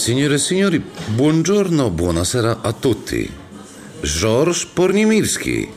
Signore 0.00 0.36
e 0.36 0.38
signori, 0.38 0.82
buongiorno, 1.08 1.90
buonasera 1.90 2.62
a 2.62 2.72
tutti. 2.72 3.30
Georges 4.02 4.64
Pornimirski. 4.64 5.68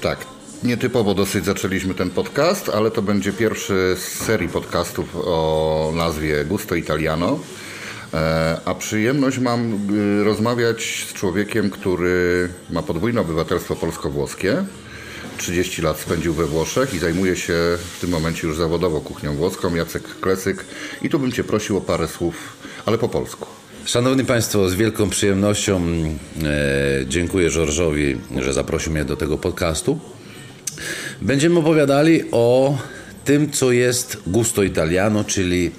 Tak, 0.00 0.26
nietypowo 0.62 1.14
dosyć 1.14 1.44
zaczęliśmy 1.44 1.94
ten 1.94 2.10
podcast, 2.10 2.68
ale 2.68 2.90
to 2.90 3.02
będzie 3.02 3.32
pierwszy 3.32 3.96
z 3.98 4.24
serii 4.24 4.48
podcastów 4.48 5.16
o 5.16 5.92
nazwie 5.96 6.44
Gusto 6.44 6.74
Italiano. 6.74 7.38
E, 8.14 8.60
a 8.64 8.74
przyjemność 8.74 9.38
mam 9.38 9.88
y, 10.20 10.24
rozmawiać 10.24 11.06
z 11.08 11.12
człowiekiem, 11.12 11.70
który 11.70 12.48
ma 12.70 12.82
podwójne 12.82 13.20
obywatelstwo 13.20 13.76
polsko-włoskie. 13.76 14.64
30 15.36 15.82
lat 15.82 15.98
spędził 15.98 16.34
we 16.34 16.46
Włoszech 16.46 16.94
i 16.94 16.98
zajmuje 16.98 17.36
się 17.36 17.54
w 17.96 18.00
tym 18.00 18.10
momencie 18.10 18.46
już 18.46 18.56
zawodowo 18.56 19.00
kuchnią 19.00 19.36
włoską. 19.36 19.74
Jacek 19.74 20.02
Klesyk. 20.20 20.64
I 21.02 21.08
tu 21.08 21.18
bym 21.18 21.32
Cię 21.32 21.44
prosił 21.44 21.76
o 21.76 21.80
parę 21.80 22.08
słów, 22.08 22.56
ale 22.86 22.98
po 22.98 23.08
polsku. 23.08 23.46
Szanowni 23.84 24.24
Państwo, 24.24 24.68
z 24.68 24.74
wielką 24.74 25.10
przyjemnością 25.10 25.82
e, 25.82 27.06
dziękuję 27.08 27.50
Żorżowi, 27.50 28.16
że 28.38 28.52
zaprosił 28.52 28.92
mnie 28.92 29.04
do 29.04 29.16
tego 29.16 29.38
podcastu. 29.38 29.98
Będziemy 31.22 31.58
opowiadali 31.58 32.22
o 32.32 32.78
tym, 33.24 33.50
co 33.50 33.72
jest 33.72 34.18
gusto 34.26 34.62
italiano, 34.62 35.24
czyli 35.24 35.70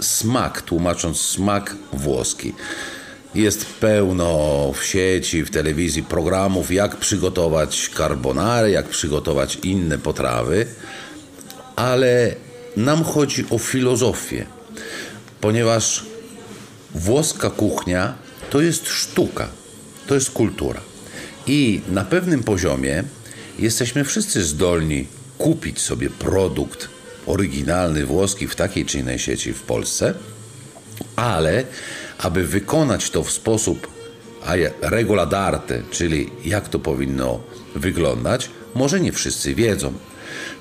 smak, 0.00 0.62
tłumacząc 0.62 1.20
smak 1.20 1.76
włoski. 1.92 2.52
Jest 3.34 3.66
pełno 3.66 4.72
w 4.74 4.84
sieci, 4.84 5.44
w 5.44 5.50
telewizji 5.50 6.02
programów, 6.02 6.70
jak 6.70 6.96
przygotować 6.96 7.90
carbonary, 7.96 8.70
jak 8.70 8.88
przygotować 8.88 9.58
inne 9.62 9.98
potrawy, 9.98 10.66
ale 11.76 12.34
nam 12.76 13.04
chodzi 13.04 13.44
o 13.50 13.58
filozofię, 13.58 14.46
ponieważ 15.40 16.04
włoska 16.94 17.50
kuchnia 17.50 18.14
to 18.50 18.60
jest 18.60 18.88
sztuka, 18.88 19.48
to 20.06 20.14
jest 20.14 20.30
kultura. 20.30 20.80
I 21.46 21.80
na 21.88 22.04
pewnym 22.04 22.42
poziomie 22.42 23.04
jesteśmy 23.58 24.04
wszyscy 24.04 24.44
zdolni 24.44 25.06
kupić 25.38 25.80
sobie 25.80 26.10
produkt 26.10 26.88
oryginalny 27.26 28.06
włoski 28.06 28.48
w 28.48 28.54
takiej 28.56 28.86
czy 28.86 28.98
innej 28.98 29.18
sieci 29.18 29.52
w 29.52 29.62
Polsce, 29.62 30.14
ale 31.16 31.64
aby 32.18 32.46
wykonać 32.46 33.10
to 33.10 33.22
w 33.22 33.32
sposób 33.32 33.88
regola 34.80 35.26
d'arte, 35.26 35.82
czyli 35.90 36.30
jak 36.44 36.68
to 36.68 36.78
powinno 36.78 37.40
wyglądać, 37.74 38.50
może 38.74 39.00
nie 39.00 39.12
wszyscy 39.12 39.54
wiedzą. 39.54 39.92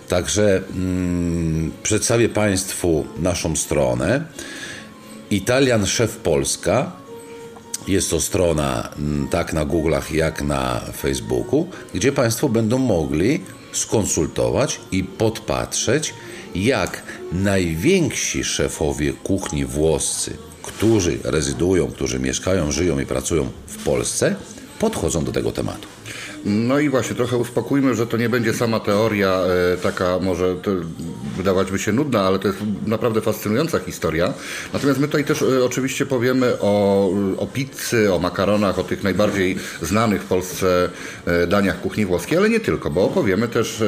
Także 0.08 0.64
mm, 0.76 1.72
przedstawię 1.84 2.30
Państwu 2.30 3.06
naszą 3.20 3.56
stronę. 3.56 4.26
Italian 5.32 5.86
Szef 5.86 6.18
Polska. 6.18 6.92
Jest 7.88 8.10
to 8.10 8.22
strona 8.22 8.90
mm, 8.98 9.28
tak 9.28 9.54
na 9.54 9.66
Google'ach, 9.66 10.14
jak 10.14 10.42
na 10.42 10.80
Facebooku, 10.94 11.68
gdzie 11.94 12.12
Państwo 12.12 12.50
będą 12.50 12.78
mogli 12.78 13.42
skonsultować 13.72 14.80
i 14.92 15.04
podpatrzeć, 15.04 16.14
jak 16.56 17.04
najwięksi 17.32 18.44
szefowie 18.44 19.14
kuchni 19.14 19.66
włoscy, 19.66 20.38
którzy 20.64 21.20
rezydują, 21.24 21.88
którzy 21.88 22.20
mieszkają, 22.20 22.72
żyją 22.72 23.00
i 23.00 23.06
pracują 23.06 23.50
w 23.68 23.84
Polsce, 23.84 24.36
podchodzą 24.80 25.24
do 25.24 25.32
tego 25.32 25.52
tematu. 25.52 25.97
No 26.48 26.80
i 26.80 26.90
właśnie, 26.90 27.16
trochę 27.16 27.38
uspokójmy, 27.38 27.96
że 27.96 28.08
to 28.08 28.18
nie 28.18 28.30
będzie 28.30 28.54
sama 28.54 28.80
teoria 28.80 29.40
e, 29.74 29.78
taka 29.78 30.20
może 30.20 30.56
wydawać 31.38 31.72
by 31.72 31.80
się 31.80 31.92
nudna, 31.92 32.22
ale 32.22 32.40
to 32.40 32.48
jest 32.48 32.60
naprawdę 32.86 33.22
fascynująca 33.22 33.80
historia. 33.80 34.34
Natomiast 34.74 35.00
my 35.00 35.08
tutaj 35.08 35.26
też 35.26 35.42
e, 35.42 35.66
oczywiście 35.66 36.06
powiemy 36.06 36.58
o, 36.60 37.10
o 37.38 37.48
pizzy, 37.48 38.14
o 38.14 38.20
makaronach, 38.20 38.80
o 38.80 38.84
tych 38.84 39.04
najbardziej 39.04 39.58
znanych 39.82 40.22
w 40.22 40.26
Polsce 40.26 40.90
e, 41.26 41.48
daniach 41.48 41.82
kuchni 41.82 42.06
włoskiej, 42.06 42.38
ale 42.38 42.50
nie 42.50 42.60
tylko, 42.60 42.90
bo 42.90 43.04
opowiemy 43.04 43.48
też 43.48 43.84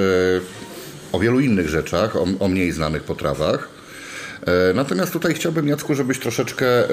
o 1.12 1.20
wielu 1.20 1.40
innych 1.40 1.70
rzeczach, 1.70 2.16
o, 2.16 2.26
o 2.40 2.48
mniej 2.48 2.72
znanych 2.72 3.04
potrawach. 3.04 3.79
E, 4.46 4.74
natomiast 4.74 5.14
tutaj 5.14 5.34
chciałbym, 5.34 5.68
Jacku, 5.68 5.96
żebyś 5.96 6.20
troszeczkę 6.20 6.66
e, 6.68 6.92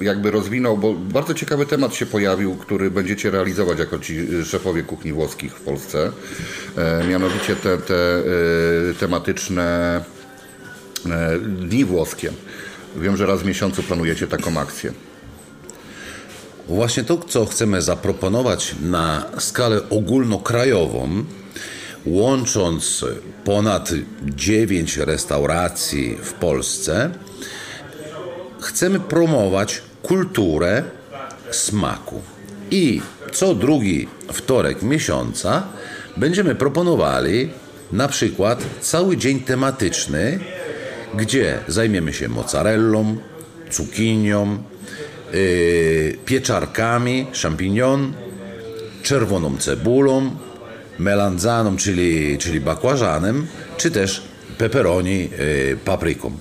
jakby 0.00 0.30
rozwinął, 0.30 0.78
bo 0.78 0.94
bardzo 0.94 1.34
ciekawy 1.34 1.66
temat 1.66 1.94
się 1.94 2.06
pojawił, 2.06 2.56
który 2.56 2.90
będziecie 2.90 3.30
realizować 3.30 3.78
jako 3.78 3.98
ci 3.98 4.26
szefowie 4.44 4.82
kuchni 4.82 5.12
włoskich 5.12 5.52
w 5.52 5.60
Polsce. 5.60 6.12
E, 6.76 7.06
mianowicie 7.08 7.56
te, 7.56 7.78
te 7.78 8.22
tematyczne 9.00 10.04
dni 11.40 11.84
włoskie. 11.84 12.32
Wiem, 12.96 13.16
że 13.16 13.26
raz 13.26 13.42
w 13.42 13.46
miesiącu 13.46 13.82
planujecie 13.82 14.26
taką 14.26 14.60
akcję. 14.60 14.92
Właśnie 16.68 17.04
to, 17.04 17.16
co 17.16 17.46
chcemy 17.46 17.82
zaproponować 17.82 18.74
na 18.82 19.24
skalę 19.38 19.80
ogólnokrajową, 19.90 21.24
łącząc 22.06 23.04
ponad 23.44 23.90
9 24.22 24.96
restauracji 24.96 26.16
w 26.22 26.32
Polsce, 26.32 27.10
chcemy 28.60 29.00
promować 29.00 29.82
kulturę 30.02 30.82
smaku. 31.50 32.22
I 32.70 33.02
co 33.32 33.54
drugi 33.54 34.08
wtorek 34.32 34.82
miesiąca 34.82 35.62
będziemy 36.16 36.54
proponowali 36.54 37.50
na 37.92 38.08
przykład 38.08 38.64
cały 38.80 39.16
dzień 39.16 39.40
tematyczny, 39.40 40.38
gdzie 41.14 41.58
zajmiemy 41.68 42.12
się 42.12 42.28
mozzarellą, 42.28 43.16
cukinią, 43.70 44.58
yy, 45.32 46.18
pieczarkami, 46.24 47.26
champignon, 47.42 48.12
czerwoną 49.02 49.56
cebulą, 49.56 50.30
melanzaną, 51.02 51.76
czyli, 51.76 52.38
czyli 52.38 52.60
bakłażanem, 52.60 53.46
czy 53.76 53.90
też 53.90 54.22
peperoni 54.58 55.30
y, 55.40 55.78
papryką. 55.84 56.32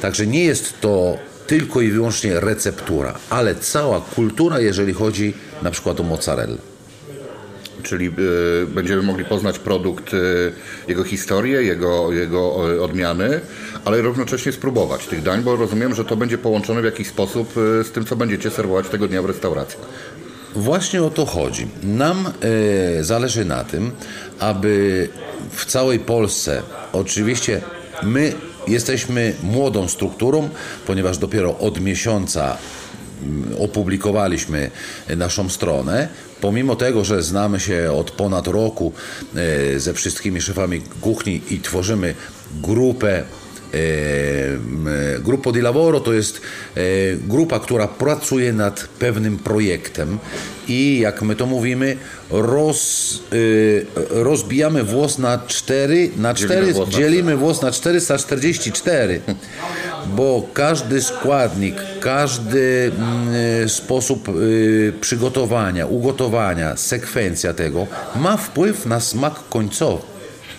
Także 0.00 0.26
nie 0.26 0.44
jest 0.44 0.80
to 0.80 1.16
tylko 1.46 1.80
i 1.80 1.90
wyłącznie 1.90 2.40
receptura, 2.40 3.14
ale 3.30 3.54
cała 3.54 4.00
kultura, 4.00 4.60
jeżeli 4.60 4.92
chodzi 4.92 5.34
na 5.62 5.70
przykład 5.70 6.00
o 6.00 6.02
mozzarella. 6.02 6.56
Czyli 7.82 8.06
y, 8.06 8.66
będziemy 8.66 9.02
mogli 9.02 9.24
poznać 9.24 9.58
produkt, 9.58 10.14
y, 10.14 10.52
jego 10.88 11.04
historię, 11.04 11.62
jego, 11.62 12.12
jego 12.12 12.54
odmiany, 12.84 13.40
ale 13.84 14.02
równocześnie 14.02 14.52
spróbować 14.52 15.06
tych 15.06 15.22
dań, 15.22 15.42
bo 15.42 15.56
rozumiem, 15.56 15.94
że 15.94 16.04
to 16.04 16.16
będzie 16.16 16.38
połączone 16.38 16.82
w 16.82 16.84
jakiś 16.84 17.08
sposób 17.08 17.52
z 17.54 17.90
tym, 17.90 18.04
co 18.04 18.16
będziecie 18.16 18.50
serwować 18.50 18.88
tego 18.88 19.08
dnia 19.08 19.22
w 19.22 19.26
restauracji. 19.26 19.78
Właśnie 20.56 21.02
o 21.02 21.10
to 21.10 21.26
chodzi. 21.26 21.66
Nam 21.82 22.26
e, 22.98 23.04
zależy 23.04 23.44
na 23.44 23.64
tym, 23.64 23.90
aby 24.38 25.08
w 25.50 25.64
całej 25.66 25.98
Polsce, 25.98 26.62
oczywiście 26.92 27.60
my 28.02 28.32
jesteśmy 28.68 29.34
młodą 29.42 29.88
strukturą, 29.88 30.48
ponieważ 30.86 31.18
dopiero 31.18 31.58
od 31.58 31.80
miesiąca 31.80 32.56
mm, 33.22 33.56
opublikowaliśmy 33.58 34.70
naszą 35.16 35.48
stronę. 35.48 36.08
Pomimo 36.40 36.76
tego, 36.76 37.04
że 37.04 37.22
znamy 37.22 37.60
się 37.60 37.92
od 37.92 38.10
ponad 38.10 38.46
roku 38.46 38.92
e, 39.74 39.80
ze 39.80 39.94
wszystkimi 39.94 40.40
szefami 40.40 40.82
kuchni 41.00 41.42
i 41.50 41.60
tworzymy 41.60 42.14
grupę 42.62 43.24
Gruppo 45.20 45.52
di 45.52 45.60
Lavoro 45.60 46.00
to 46.00 46.12
jest 46.12 46.40
grupa, 47.28 47.60
która 47.60 47.88
pracuje 47.88 48.52
nad 48.52 48.88
pewnym 48.98 49.38
projektem 49.38 50.18
i 50.68 50.98
jak 50.98 51.22
my 51.22 51.36
to 51.36 51.46
mówimy, 51.46 51.96
roz, 52.30 53.20
rozbijamy 54.10 54.84
włos 54.84 55.18
na 55.18 55.38
cztery, 55.46 56.10
na 56.16 56.34
cztery, 56.34 56.66
dzielimy, 56.66 56.90
dzielimy 56.90 57.36
włos 57.36 57.62
na 57.62 57.70
444, 57.70 59.20
bo 60.06 60.48
każdy 60.54 61.02
składnik, 61.02 61.74
każdy 62.00 62.92
sposób 63.66 64.28
przygotowania, 65.00 65.86
ugotowania, 65.86 66.76
sekwencja 66.76 67.54
tego 67.54 67.86
ma 68.16 68.36
wpływ 68.36 68.86
na 68.86 69.00
smak 69.00 69.34
końcowy. 69.50 70.11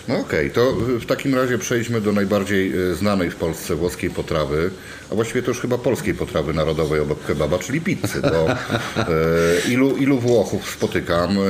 No 0.08 0.18
okej, 0.18 0.50
okay, 0.50 0.50
to 0.50 0.72
w 1.00 1.06
takim 1.06 1.34
razie 1.34 1.58
przejdźmy 1.58 2.00
do 2.00 2.12
najbardziej 2.12 2.72
e, 2.72 2.94
znanej 2.94 3.30
w 3.30 3.36
Polsce 3.36 3.74
włoskiej 3.74 4.10
potrawy, 4.10 4.70
a 5.12 5.14
właściwie 5.14 5.42
to 5.42 5.50
już 5.50 5.60
chyba 5.60 5.78
polskiej 5.78 6.14
potrawy 6.14 6.54
narodowej 6.54 7.00
obok 7.00 7.24
kebaba, 7.26 7.58
czyli 7.58 7.80
pizzy, 7.80 8.22
bo 8.22 8.50
e, 8.50 9.06
ilu, 9.68 9.96
ilu 9.96 10.18
Włochów 10.18 10.70
spotykam, 10.70 11.30
e, 11.30 11.40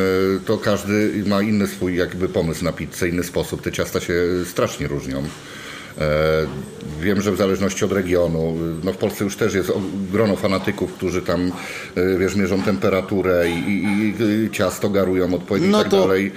to 0.47 0.59
każdy 0.59 1.23
ma 1.27 1.43
inny 1.43 1.67
swój 1.67 1.97
jakby 1.97 2.29
pomysł 2.29 2.65
na 2.65 2.73
pizzę, 2.73 3.09
inny 3.09 3.25
sposób. 3.25 3.63
Te 3.63 3.73
ciasta 3.73 4.01
się 4.01 4.15
strasznie 4.45 4.89
różnią. 4.89 5.23
Wiem, 7.01 7.23
że 7.23 7.33
w 7.33 7.37
zależności 7.37 7.85
od 7.85 7.93
regionu, 7.93 8.57
no 8.85 8.93
w 8.93 8.97
Polsce 8.97 9.25
już 9.25 9.37
też 9.37 9.55
jest 9.55 9.73
grono 10.13 10.37
fanatyków, 10.37 10.93
którzy 10.93 11.23
tam, 11.23 11.53
wiesz, 12.19 12.37
mierzą 12.37 12.63
temperaturę 12.63 13.51
i, 13.51 13.53
i, 13.53 14.15
i 14.45 14.51
ciasto 14.51 14.91
garują 14.91 15.35
odpowiednio 15.35 15.71
no 15.71 15.81
i 15.81 15.83
tak 15.83 15.91
to... 15.91 16.01
dalej. 16.01 16.33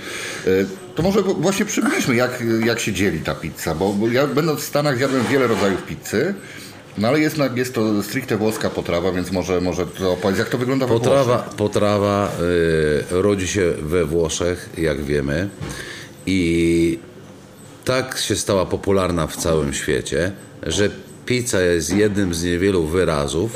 To 0.97 1.03
może 1.03 1.21
właśnie 1.21 1.65
przybliżmy, 1.65 2.15
jak, 2.15 2.43
jak 2.65 2.79
się 2.79 2.93
dzieli 2.93 3.19
ta 3.19 3.35
pizza, 3.35 3.75
bo, 3.75 3.95
ja 4.11 4.27
będąc 4.27 4.59
w 4.59 4.63
Stanach 4.63 4.97
zjadłem 4.97 5.23
wiele 5.31 5.47
rodzajów 5.47 5.83
pizzy 5.83 6.33
No 6.97 7.07
ale 7.07 7.19
jest, 7.19 7.37
jest 7.55 7.73
to 7.73 8.03
stricte 8.03 8.37
włoska 8.37 8.69
potrawa, 8.69 9.11
więc 9.11 9.31
może, 9.31 9.61
może 9.61 9.85
to 9.85 10.13
opowiedz, 10.13 10.39
jak 10.39 10.49
to 10.49 10.57
wygląda 10.57 10.87
we 10.87 10.93
Potrawa, 10.93 11.37
Włoszech? 11.37 11.55
potrawa 11.55 12.31
y, 13.11 13.21
rodzi 13.21 13.47
się 13.47 13.73
we 13.81 14.05
Włoszech, 14.05 14.69
jak 14.77 15.03
wiemy, 15.03 15.49
i 16.25 16.99
tak 17.85 18.17
się 18.17 18.35
stała 18.35 18.65
popularna 18.65 19.27
w 19.27 19.35
całym 19.35 19.73
świecie, 19.73 20.31
że 20.63 20.89
pizza 21.25 21.61
jest 21.61 21.93
jednym 21.93 22.33
z 22.33 22.43
niewielu 22.43 22.83
wyrazów 22.83 23.55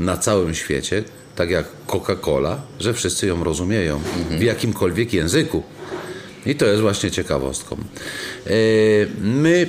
na 0.00 0.16
całym 0.16 0.54
świecie, 0.54 1.04
tak 1.36 1.50
jak 1.50 1.66
Coca-Cola, 1.86 2.56
że 2.80 2.94
wszyscy 2.94 3.26
ją 3.26 3.44
rozumieją 3.44 4.00
w 4.30 4.42
jakimkolwiek 4.42 5.12
języku. 5.12 5.62
I 6.46 6.54
to 6.54 6.66
jest 6.66 6.82
właśnie 6.82 7.10
ciekawostką. 7.10 7.76
Y, 8.46 9.08
My 9.20 9.66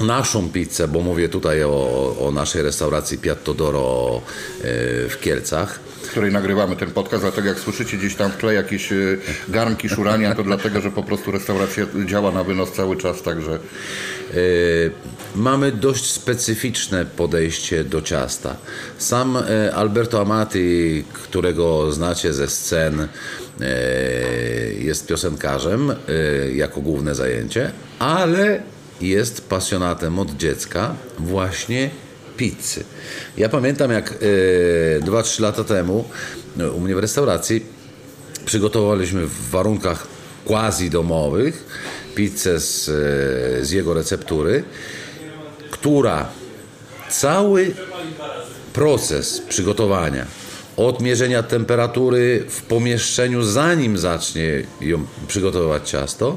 naszą 0.00 0.50
pizzę, 0.50 0.88
bo 0.88 1.00
mówię 1.00 1.28
tutaj 1.28 1.64
o, 1.64 2.16
o 2.20 2.30
naszej 2.32 2.62
restauracji 2.62 3.18
Piatto 3.18 3.54
Doro 3.54 4.16
y, 4.16 4.62
w 5.08 5.16
Kielcach, 5.20 5.80
w 6.06 6.10
której 6.10 6.32
nagrywamy 6.32 6.76
ten 6.76 6.90
podcast, 6.90 7.22
dlatego 7.22 7.48
jak 7.48 7.58
słyszycie 7.58 7.96
gdzieś 7.96 8.14
tam 8.14 8.30
w 8.30 8.36
tle 8.36 8.54
jakieś 8.54 8.92
e, 8.92 8.96
garnki, 9.48 9.88
szurania, 9.88 10.34
to 10.34 10.42
dlatego, 10.42 10.80
że 10.80 10.90
po 10.90 11.02
prostu 11.02 11.30
restauracja 11.30 11.86
działa 12.06 12.32
na 12.32 12.44
wynos 12.44 12.72
cały 12.72 12.96
czas, 12.96 13.22
także 13.22 13.58
Mamy 15.36 15.72
dość 15.72 16.10
specyficzne 16.10 17.04
podejście 17.04 17.84
do 17.84 18.02
ciasta. 18.02 18.56
Sam 18.98 19.36
e, 19.36 19.74
Alberto 19.74 20.20
Amati, 20.20 21.04
którego 21.12 21.92
znacie 21.92 22.32
ze 22.32 22.48
scen, 22.48 23.00
e, 23.00 23.08
jest 24.78 25.06
piosenkarzem 25.06 25.90
e, 25.90 25.94
jako 26.52 26.80
główne 26.80 27.14
zajęcie, 27.14 27.72
ale 27.98 28.62
jest 29.00 29.48
pasjonatem 29.48 30.18
od 30.18 30.36
dziecka 30.36 30.94
właśnie 31.18 31.90
pizzy. 32.36 32.84
Ja 33.36 33.48
pamiętam 33.48 33.90
jak 33.90 34.14
2-3 35.00 35.40
lata 35.40 35.64
temu 35.64 36.04
e, 36.60 36.70
u 36.70 36.80
mnie 36.80 36.94
w 36.94 36.98
restauracji 36.98 37.66
przygotowaliśmy 38.44 39.26
w 39.26 39.50
warunkach 39.50 40.06
quasi 40.44 40.90
domowych 40.90 41.66
pizzę 42.16 42.60
z, 42.60 42.88
e, 42.88 43.64
z 43.64 43.70
jego 43.70 43.94
receptury, 43.94 44.64
która 45.70 46.28
cały 47.10 47.74
proces 48.72 49.40
przygotowania 49.48 50.26
od 50.76 51.00
mierzenia 51.00 51.42
temperatury 51.42 52.44
w 52.48 52.62
pomieszczeniu, 52.62 53.42
zanim 53.42 53.98
zacznie 53.98 54.62
ją 54.80 55.06
przygotowywać 55.28 55.90
ciasto, 55.90 56.36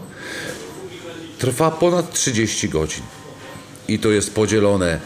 trwa 1.39 1.71
ponad 1.71 2.13
30 2.13 2.69
godzin. 2.69 3.03
I 3.87 3.99
to 3.99 4.09
jest 4.09 4.33
podzielone 4.33 4.99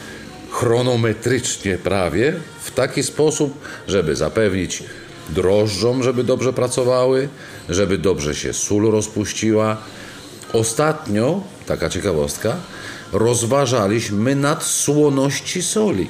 chronometrycznie 0.52 1.78
prawie 1.78 2.34
w 2.64 2.72
taki 2.72 3.04
sposób, 3.04 3.54
żeby 3.88 4.16
zapewnić 4.16 4.84
drożdżom, 5.30 6.04
żeby 6.04 6.24
dobrze 6.24 6.54
pracowały, 6.54 7.30
żeby 7.70 7.98
dobrze 7.98 8.36
się 8.36 8.54
sól 8.54 8.92
rozpuściła. 8.92 9.78
Ostatnio, 10.54 11.42
taka 11.66 11.90
ciekawostka, 11.90 12.56
rozważaliśmy 13.12 14.36
nadsłoności 14.36 15.62
soli. 15.62 16.08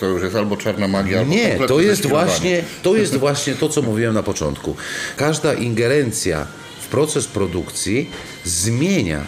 to 0.00 0.06
już 0.06 0.22
jest 0.22 0.36
albo 0.36 0.56
czarna 0.56 0.88
magia, 0.88 1.18
albo 1.18 1.30
Nie, 1.30 1.58
to 1.68 1.80
jest, 1.80 2.06
właśnie, 2.06 2.64
to 2.82 2.96
jest 2.96 3.16
właśnie 3.16 3.54
to, 3.54 3.68
co 3.68 3.82
mówiłem 3.82 4.14
na 4.14 4.22
początku. 4.22 4.76
Każda 5.16 5.54
ingerencja 5.54 6.46
w 6.80 6.86
proces 6.86 7.26
produkcji 7.26 8.10
zmienia, 8.44 9.26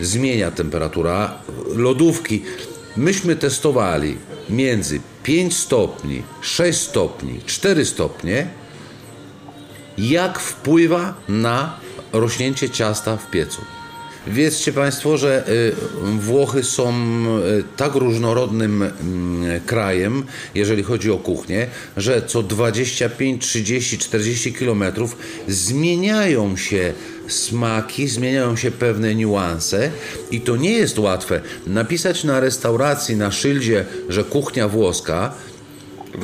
zmienia 0.00 0.50
temperatura 0.50 1.34
lodówki. 1.74 2.42
Myśmy 2.96 3.36
testowali 3.36 4.16
między 4.50 5.00
5 5.22 5.56
stopni, 5.56 6.22
6 6.40 6.78
stopni, 6.78 7.40
4 7.46 7.84
stopnie, 7.84 8.48
jak 9.98 10.38
wpływa 10.38 11.14
na 11.28 11.85
rośnięcie 12.20 12.70
ciasta 12.70 13.16
w 13.16 13.30
piecu. 13.30 13.62
Wiedzcie 14.26 14.72
Państwo, 14.72 15.16
że 15.16 15.48
y, 15.48 15.72
Włochy 16.18 16.62
są 16.64 16.92
y, 17.58 17.64
tak 17.76 17.94
różnorodnym 17.94 18.82
mm, 18.82 19.60
krajem, 19.60 20.24
jeżeli 20.54 20.82
chodzi 20.82 21.10
o 21.10 21.18
kuchnię, 21.18 21.66
że 21.96 22.22
co 22.26 22.42
25, 22.42 23.42
30, 23.42 23.98
40 23.98 24.52
kilometrów 24.54 25.16
zmieniają 25.48 26.56
się 26.56 26.92
smaki, 27.28 28.08
zmieniają 28.08 28.56
się 28.56 28.70
pewne 28.70 29.14
niuanse 29.14 29.90
i 30.30 30.40
to 30.40 30.56
nie 30.56 30.72
jest 30.72 30.98
łatwe. 30.98 31.40
Napisać 31.66 32.24
na 32.24 32.40
restauracji, 32.40 33.16
na 33.16 33.30
szyldzie, 33.30 33.84
że 34.08 34.24
kuchnia 34.24 34.68
włoska, 34.68 35.34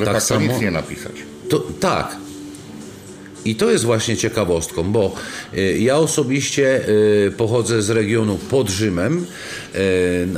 tak 0.05 0.23
samo- 0.23 0.41
nic 0.41 0.61
nie 0.61 0.71
napisać. 0.71 1.13
to 1.49 1.59
tak. 1.59 2.22
I 3.45 3.55
to 3.55 3.71
jest 3.71 3.83
właśnie 3.83 4.17
ciekawostką, 4.17 4.83
bo 4.91 5.15
y, 5.53 5.77
ja 5.79 5.97
osobiście 5.97 6.89
y, 7.27 7.31
pochodzę 7.37 7.81
z 7.81 7.89
regionu 7.89 8.39
pod 8.49 8.69
Rzymem, 8.69 9.25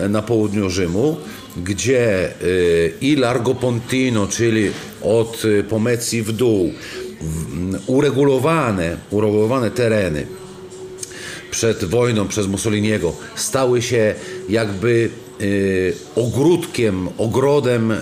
y, 0.06 0.10
na 0.10 0.22
południu 0.22 0.70
Rzymu, 0.70 1.18
gdzie 1.64 2.30
i 3.02 3.16
Largo 3.16 3.56
Pontino, 3.56 4.28
czyli 4.28 4.72
od 5.02 5.44
Pomecji 5.70 6.22
w 6.22 6.32
dół, 6.32 6.72
uregulowane, 7.88 8.98
uregulowane 9.12 9.72
tereny 9.72 10.28
przed 11.52 11.84
wojną 11.84 12.28
przez 12.28 12.48
Mussoliniego 12.48 13.14
stały 13.36 13.82
się 13.82 14.16
jakby 14.50 15.10
ogródkiem, 16.16 17.10
ogrodem 17.18 17.94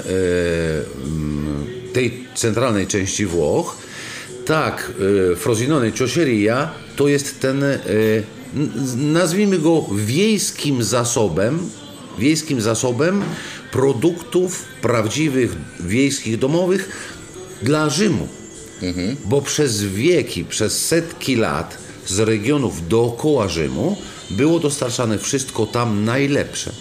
tej 1.93 2.23
centralnej 2.35 2.87
części 2.87 3.25
Włoch. 3.25 3.82
Tak, 4.45 4.91
y, 5.31 5.35
Frosinone 5.35 5.91
Cioceria 5.91 6.71
to 6.95 7.07
jest 7.07 7.39
ten, 7.39 7.63
n- 7.63 7.79
nazwijmy 9.13 9.59
go 9.59 9.85
wiejskim 9.95 10.83
zasobem, 10.83 11.59
wiejskim 12.19 12.61
zasobem 12.61 13.23
produktów 13.71 14.65
prawdziwych, 14.81 15.51
wiejskich, 15.79 16.39
domowych 16.39 16.89
dla 17.61 17.89
Rzymu. 17.89 18.27
Bo 19.25 19.41
przez 19.41 19.83
wieki, 19.83 20.45
przez 20.45 20.85
setki 20.85 21.35
lat 21.35 21.77
z 22.07 22.19
regionów 22.19 22.87
dookoła 22.87 23.47
Rzymu 23.49 23.97
było 24.31 24.59
dostarczane 24.59 25.17
wszystko 25.19 25.65
tam 25.65 26.05
najlepsze. 26.05 26.71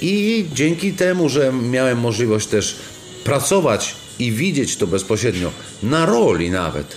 I 0.00 0.44
dzięki 0.54 0.92
temu, 0.92 1.28
że 1.28 1.52
miałem 1.52 1.98
możliwość 1.98 2.46
też 2.46 2.76
pracować 3.24 3.94
i 4.18 4.32
widzieć 4.32 4.76
to 4.76 4.86
bezpośrednio, 4.86 5.50
na 5.82 6.06
roli 6.06 6.50
nawet, 6.50 6.96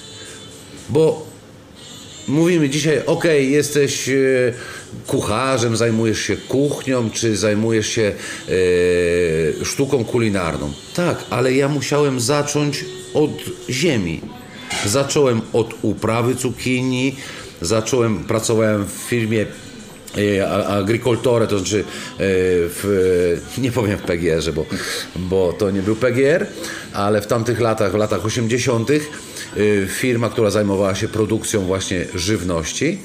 bo 0.90 1.30
mówimy 2.28 2.70
dzisiaj, 2.70 3.02
ok, 3.06 3.26
jesteś 3.40 4.10
e, 4.10 4.14
kucharzem, 5.08 5.78
zajmujesz 5.78 6.20
się 6.20 6.38
kuchnią, 6.38 7.10
czy 7.10 7.38
zajmujesz 7.38 7.88
się 7.88 8.12
e, 9.62 9.66
sztuką 9.66 10.06
kulinarną. 10.06 10.72
Tak, 10.96 11.24
ale 11.30 11.54
ja 11.54 11.68
musiałem 11.68 12.20
zacząć 12.20 12.86
od 13.14 13.32
ziemi. 13.70 14.22
Zacząłem 14.86 15.42
od 15.54 15.74
uprawy 15.82 16.36
cukinii, 16.36 17.20
zacząłem, 17.62 18.24
pracowałem 18.24 18.86
w 18.86 18.92
firmie 18.92 19.46
e, 20.18 20.50
a- 20.52 20.66
agricoltore, 20.66 21.48
to 21.48 21.58
znaczy 21.60 21.80
e, 21.80 21.84
w, 22.18 23.38
nie 23.58 23.72
powiem 23.72 23.98
w 23.98 24.02
PGR-ze, 24.02 24.54
bo, 24.54 24.66
bo 25.16 25.54
to 25.54 25.72
nie 25.72 25.82
był 25.82 25.96
PGR, 25.96 26.48
ale 26.94 27.22
w 27.22 27.28
tamtych 27.28 27.60
latach, 27.60 27.92
w 27.92 27.96
latach 27.96 28.26
80. 28.26 28.90
e, 28.92 28.98
firma, 29.88 30.30
która 30.30 30.50
zajmowała 30.50 30.96
się 30.96 31.08
produkcją 31.08 31.62
właśnie 31.62 32.06
żywności 32.16 33.00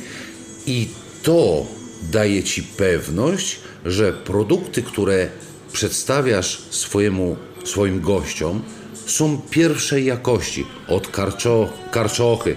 i 0.67 0.89
to 1.23 1.67
daje 2.13 2.43
Ci 2.43 2.63
pewność, 2.63 3.59
że 3.85 4.13
produkty, 4.13 4.83
które 4.83 5.29
przedstawiasz 5.73 6.63
swojemu, 6.71 7.37
swoim 7.65 8.01
gościom, 8.01 8.63
są 9.07 9.41
pierwszej 9.51 10.05
jakości. 10.05 10.67
Od 10.89 11.09
karczo, 11.09 11.73
karczochy, 11.91 12.57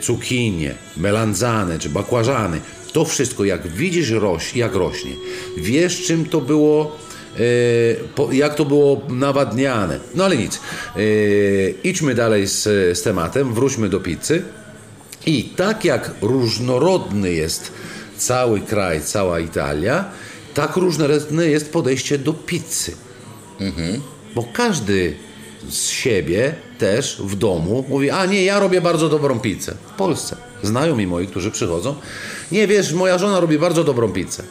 cukinie, 0.00 0.74
melanzane 0.96 1.78
czy 1.78 1.88
bakłażany. 1.88 2.60
To 2.92 3.04
wszystko, 3.04 3.44
jak 3.44 3.68
widzisz, 3.68 4.10
roś, 4.10 4.56
jak 4.56 4.74
rośnie. 4.74 5.12
Wiesz, 5.56 6.02
czym 6.06 6.24
to 6.24 6.40
było, 6.40 6.96
po, 8.14 8.32
jak 8.32 8.54
to 8.54 8.64
było 8.64 9.00
nawadniane. 9.08 10.00
No 10.14 10.24
ale 10.24 10.36
nic. 10.36 10.60
Yy, 10.96 11.74
idźmy 11.84 12.14
dalej 12.14 12.46
z, 12.46 12.62
z 12.98 13.02
tematem, 13.02 13.54
wróćmy 13.54 13.88
do 13.88 14.00
pizzy. 14.00 14.42
I 15.26 15.44
tak 15.44 15.84
jak 15.84 16.10
różnorodny 16.22 17.32
jest 17.32 17.72
cały 18.16 18.60
kraj, 18.60 19.00
cała 19.02 19.40
Italia, 19.40 20.04
tak 20.54 20.76
różnorodne 20.76 21.46
jest 21.46 21.72
podejście 21.72 22.18
do 22.18 22.32
pizzy. 22.32 22.92
Bo 24.34 24.44
każdy 24.52 25.14
z 25.68 25.88
siebie 25.88 26.54
też 26.78 27.22
w 27.24 27.36
domu 27.36 27.84
mówi, 27.88 28.10
a 28.10 28.26
nie, 28.26 28.44
ja 28.44 28.60
robię 28.60 28.80
bardzo 28.80 29.08
dobrą 29.08 29.40
pizzę. 29.40 29.74
W 29.94 29.96
Polsce. 29.96 30.36
Znajomi 30.62 31.06
moi, 31.06 31.26
którzy 31.26 31.50
przychodzą. 31.50 31.94
Nie 32.52 32.66
wiesz, 32.66 32.92
moja 32.92 33.18
żona 33.18 33.40
robi 33.40 33.58
bardzo 33.58 33.84
dobrą 33.84 34.12
pizzę. 34.12 34.42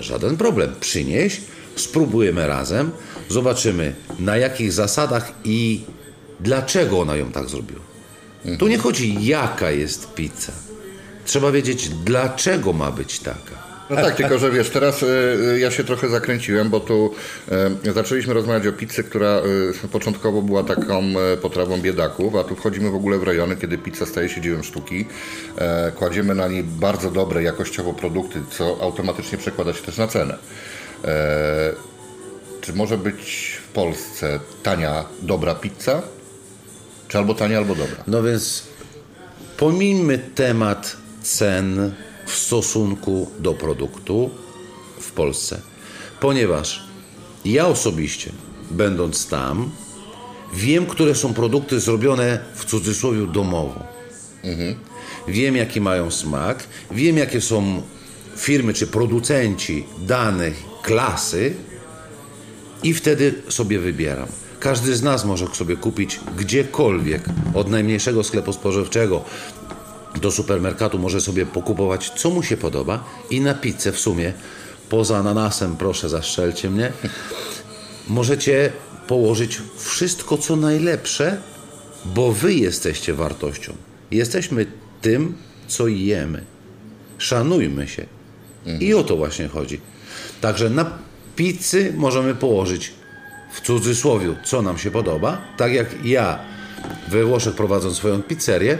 Żaden 0.00 0.36
problem. 0.36 0.74
Przynieś, 0.80 1.40
spróbujemy 1.76 2.46
razem, 2.46 2.90
zobaczymy 3.28 3.94
na 4.18 4.36
jakich 4.36 4.72
zasadach 4.72 5.32
i 5.44 5.80
dlaczego 6.40 7.00
ona 7.00 7.16
ją 7.16 7.32
tak 7.32 7.48
zrobiła. 7.48 7.80
Tu 8.58 8.68
nie 8.68 8.78
chodzi 8.78 9.26
jaka 9.26 9.70
jest 9.70 10.14
pizza. 10.14 10.52
Trzeba 11.24 11.52
wiedzieć 11.52 11.88
dlaczego 11.88 12.72
ma 12.72 12.90
być 12.90 13.18
taka. 13.18 13.69
No 13.90 13.96
tak, 13.96 14.16
tylko 14.16 14.38
że 14.38 14.50
wiesz, 14.50 14.70
teraz 14.70 15.02
y, 15.02 15.58
ja 15.60 15.70
się 15.70 15.84
trochę 15.84 16.08
zakręciłem, 16.08 16.70
bo 16.70 16.80
tu 16.80 17.14
y, 17.86 17.92
zaczęliśmy 17.92 18.34
rozmawiać 18.34 18.66
o 18.66 18.72
pizzy, 18.72 19.04
która 19.04 19.42
y, 19.84 19.88
początkowo 19.88 20.42
była 20.42 20.64
taką 20.64 21.04
y, 21.34 21.36
potrawą 21.36 21.80
biedaków, 21.80 22.36
a 22.36 22.44
tu 22.44 22.56
wchodzimy 22.56 22.90
w 22.90 22.94
ogóle 22.94 23.18
w 23.18 23.22
rejony, 23.22 23.56
kiedy 23.56 23.78
pizza 23.78 24.06
staje 24.06 24.28
się 24.28 24.40
dziełem 24.40 24.64
sztuki. 24.64 25.06
E, 25.58 25.92
kładziemy 25.92 26.34
na 26.34 26.48
niej 26.48 26.64
bardzo 26.64 27.10
dobre, 27.10 27.42
jakościowo 27.42 27.92
produkty, 27.92 28.40
co 28.50 28.78
automatycznie 28.80 29.38
przekłada 29.38 29.72
się 29.72 29.82
też 29.82 29.98
na 29.98 30.06
cenę. 30.06 30.38
E, 31.04 31.72
czy 32.60 32.72
może 32.72 32.98
być 32.98 33.52
w 33.68 33.72
Polsce 33.72 34.40
tania, 34.62 35.04
dobra 35.22 35.54
pizza? 35.54 36.02
Czy 37.08 37.18
albo 37.18 37.34
tania, 37.34 37.58
albo 37.58 37.74
dobra? 37.74 37.96
No 38.06 38.22
więc 38.22 38.62
pomijmy 39.56 40.18
temat 40.18 40.96
cen 41.22 41.94
w 42.30 42.36
stosunku 42.36 43.30
do 43.38 43.54
produktu 43.54 44.30
w 45.00 45.12
Polsce, 45.12 45.60
ponieważ 46.20 46.84
ja 47.44 47.66
osobiście, 47.66 48.32
będąc 48.70 49.28
tam, 49.28 49.70
wiem, 50.54 50.86
które 50.86 51.14
są 51.14 51.34
produkty 51.34 51.80
zrobione 51.80 52.38
w 52.54 52.64
cudzysłowie 52.64 53.26
domowo. 53.26 53.82
Wiem, 55.28 55.56
jaki 55.56 55.80
mają 55.80 56.10
smak, 56.10 56.64
wiem, 56.90 57.16
jakie 57.16 57.40
są 57.40 57.82
firmy 58.36 58.74
czy 58.74 58.86
producenci 58.86 59.84
danych 59.98 60.62
klasy 60.82 61.54
i 62.82 62.94
wtedy 62.94 63.34
sobie 63.48 63.78
wybieram. 63.78 64.28
Każdy 64.60 64.96
z 64.96 65.02
nas 65.02 65.24
może 65.24 65.46
sobie 65.46 65.76
kupić 65.76 66.20
gdziekolwiek, 66.38 67.22
od 67.54 67.68
najmniejszego 67.68 68.24
sklepu 68.24 68.52
spożywczego 68.52 69.24
do 70.20 70.30
supermarketu, 70.30 70.98
może 70.98 71.20
sobie 71.20 71.46
pokupować, 71.46 72.10
co 72.16 72.30
mu 72.30 72.42
się 72.42 72.56
podoba 72.56 73.04
i 73.30 73.40
na 73.40 73.54
pizzę 73.54 73.92
w 73.92 73.98
sumie, 73.98 74.32
poza 74.88 75.18
ananasem, 75.18 75.76
proszę 75.76 76.08
zaszczelcie 76.08 76.70
mnie, 76.70 76.92
możecie 78.08 78.72
położyć 79.06 79.58
wszystko, 79.76 80.38
co 80.38 80.56
najlepsze, 80.56 81.40
bo 82.04 82.32
wy 82.32 82.54
jesteście 82.54 83.14
wartością. 83.14 83.72
Jesteśmy 84.10 84.66
tym, 85.00 85.34
co 85.66 85.88
jemy. 85.88 86.44
Szanujmy 87.18 87.88
się. 87.88 88.06
I 88.80 88.94
o 88.94 89.04
to 89.04 89.16
właśnie 89.16 89.48
chodzi. 89.48 89.80
Także 90.40 90.70
na 90.70 90.98
pizzy 91.36 91.92
możemy 91.96 92.34
położyć 92.34 92.92
w 93.52 93.60
cudzysłowie, 93.60 94.34
co 94.44 94.62
nam 94.62 94.78
się 94.78 94.90
podoba. 94.90 95.38
Tak 95.56 95.72
jak 95.72 96.04
ja 96.04 96.38
we 97.08 97.24
Włoszech 97.24 97.54
prowadząc 97.54 97.96
swoją 97.96 98.22
pizzerię, 98.22 98.78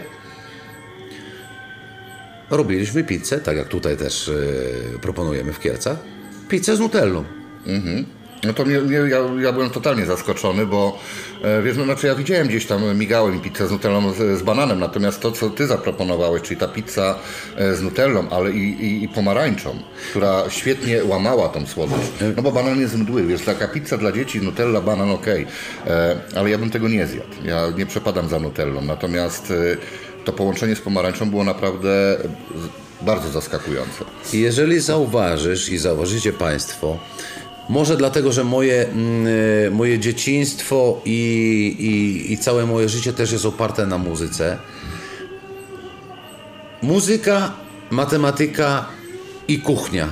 robiliśmy 2.51 3.05
pizzę, 3.05 3.39
tak 3.41 3.57
jak 3.57 3.69
tutaj 3.69 3.97
też 3.97 4.29
e, 4.29 4.99
proponujemy 4.99 5.53
w 5.53 5.61
Kielcach, 5.61 5.97
pizzę 6.49 6.77
z 6.77 6.81
nutellą. 6.81 7.25
No 8.45 8.53
to 8.53 8.65
mnie, 8.65 8.81
mnie, 8.81 8.97
ja, 8.97 9.19
ja 9.43 9.53
byłem 9.53 9.71
totalnie 9.71 10.07
zaskoczony, 10.07 10.67
bo 10.67 10.99
e, 11.43 11.63
wiesz, 11.63 11.77
no 11.77 11.85
znaczy 11.85 12.07
ja 12.07 12.15
widziałem 12.15 12.49
gdzieś 12.49 12.67
tam, 12.67 12.99
migałem 12.99 13.35
mi 13.35 13.41
pizzę 13.41 13.69
z 13.69 13.71
nutellą 13.71 14.13
z, 14.13 14.39
z 14.39 14.43
bananem, 14.43 14.79
natomiast 14.79 15.21
to, 15.21 15.33
co 15.33 15.51
ty 15.51 15.67
zaproponowałeś, 15.67 16.43
czyli 16.43 16.61
ta 16.61 16.69
pizza 16.69 17.19
e, 17.57 17.75
z 17.75 17.83
nutellą, 17.83 18.29
ale 18.31 18.51
i, 18.51 18.85
i, 18.85 19.05
i 19.05 19.09
pomarańczą, 19.09 19.77
która 20.11 20.45
świetnie 20.49 21.05
łamała 21.05 21.49
tą 21.49 21.67
słodycz. 21.67 22.01
No 22.37 22.43
bo 22.43 22.53
banan 22.53 22.81
jest 22.81 22.99
mdły, 22.99 23.27
wiesz, 23.27 23.43
taka 23.43 23.69
pizza 23.69 23.97
dla 23.97 24.13
dzieci, 24.13 24.41
nutella, 24.43 24.81
banan, 24.81 25.11
okej, 25.11 25.47
E, 25.87 26.17
ale 26.37 26.51
ja 26.51 26.59
bym 26.59 26.71
tego 26.71 26.89
nie 26.89 27.07
zjadł. 27.07 27.35
Ja 27.45 27.71
nie 27.79 27.87
przepadam 27.87 28.29
za 28.29 28.39
nutellą, 28.39 28.81
natomiast 28.81 29.51
e, 29.51 29.77
to 30.31 30.37
połączenie 30.37 30.77
z 30.77 30.81
pomarańczą 30.81 31.31
było 31.31 31.45
naprawdę 31.45 32.17
bardzo 33.03 33.29
zaskakujące. 33.29 34.05
Jeżeli 34.33 34.81
zauważysz 34.81 35.69
i 35.69 35.79
zauważycie 35.79 36.33
Państwo, 36.33 36.99
może 37.69 37.97
dlatego, 37.97 38.33
że 38.33 38.45
moje, 38.45 38.89
mm, 38.89 39.27
e, 39.67 39.71
moje 39.71 39.99
dzieciństwo 39.99 41.01
i, 41.05 41.19
i, 41.79 42.33
i 42.33 42.39
całe 42.39 42.67
moje 42.67 42.89
życie 42.89 43.13
też 43.13 43.33
jest 43.33 43.47
oparte 43.47 43.87
na 43.87 43.99
muzyce. 43.99 44.59
Muzyka, 46.83 47.53
matematyka 47.91 48.87
i 49.49 49.59
kuchnia. 49.59 50.09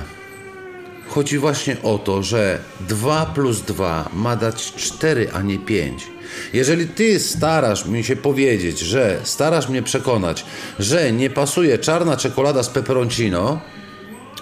Chodzi 1.07 1.37
właśnie 1.37 1.77
o 1.83 1.97
to, 1.97 2.23
że 2.23 2.59
2 2.87 3.25
plus 3.25 3.61
2 3.61 4.09
ma 4.13 4.35
dać 4.35 4.73
4, 4.73 5.29
a 5.33 5.41
nie 5.41 5.59
5. 5.59 6.07
Jeżeli 6.53 6.87
ty 6.87 7.19
starasz 7.19 7.85
mi 7.85 8.03
się 8.03 8.15
powiedzieć, 8.15 8.79
że 8.79 9.19
starasz 9.23 9.69
mnie 9.69 9.83
przekonać, 9.83 10.45
że 10.79 11.11
nie 11.11 11.29
pasuje 11.29 11.77
czarna 11.77 12.17
czekolada 12.17 12.63
z 12.63 12.69
peperoncino, 12.69 13.61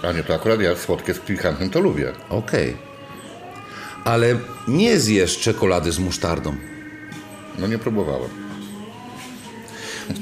A 0.02 0.12
nie, 0.12 0.22
to 0.22 0.34
akurat 0.34 0.60
ja 0.60 0.76
słodkie 0.76 1.14
z 1.14 1.18
pikantnym 1.18 1.70
to 1.70 1.80
lubię. 1.80 2.12
Okej. 2.28 2.76
Ale 4.04 4.36
nie 4.68 5.00
zjesz 5.00 5.38
czekolady 5.38 5.92
z 5.92 5.98
musztardą. 5.98 6.54
No 7.58 7.66
nie 7.66 7.78
próbowałem. 7.78 8.30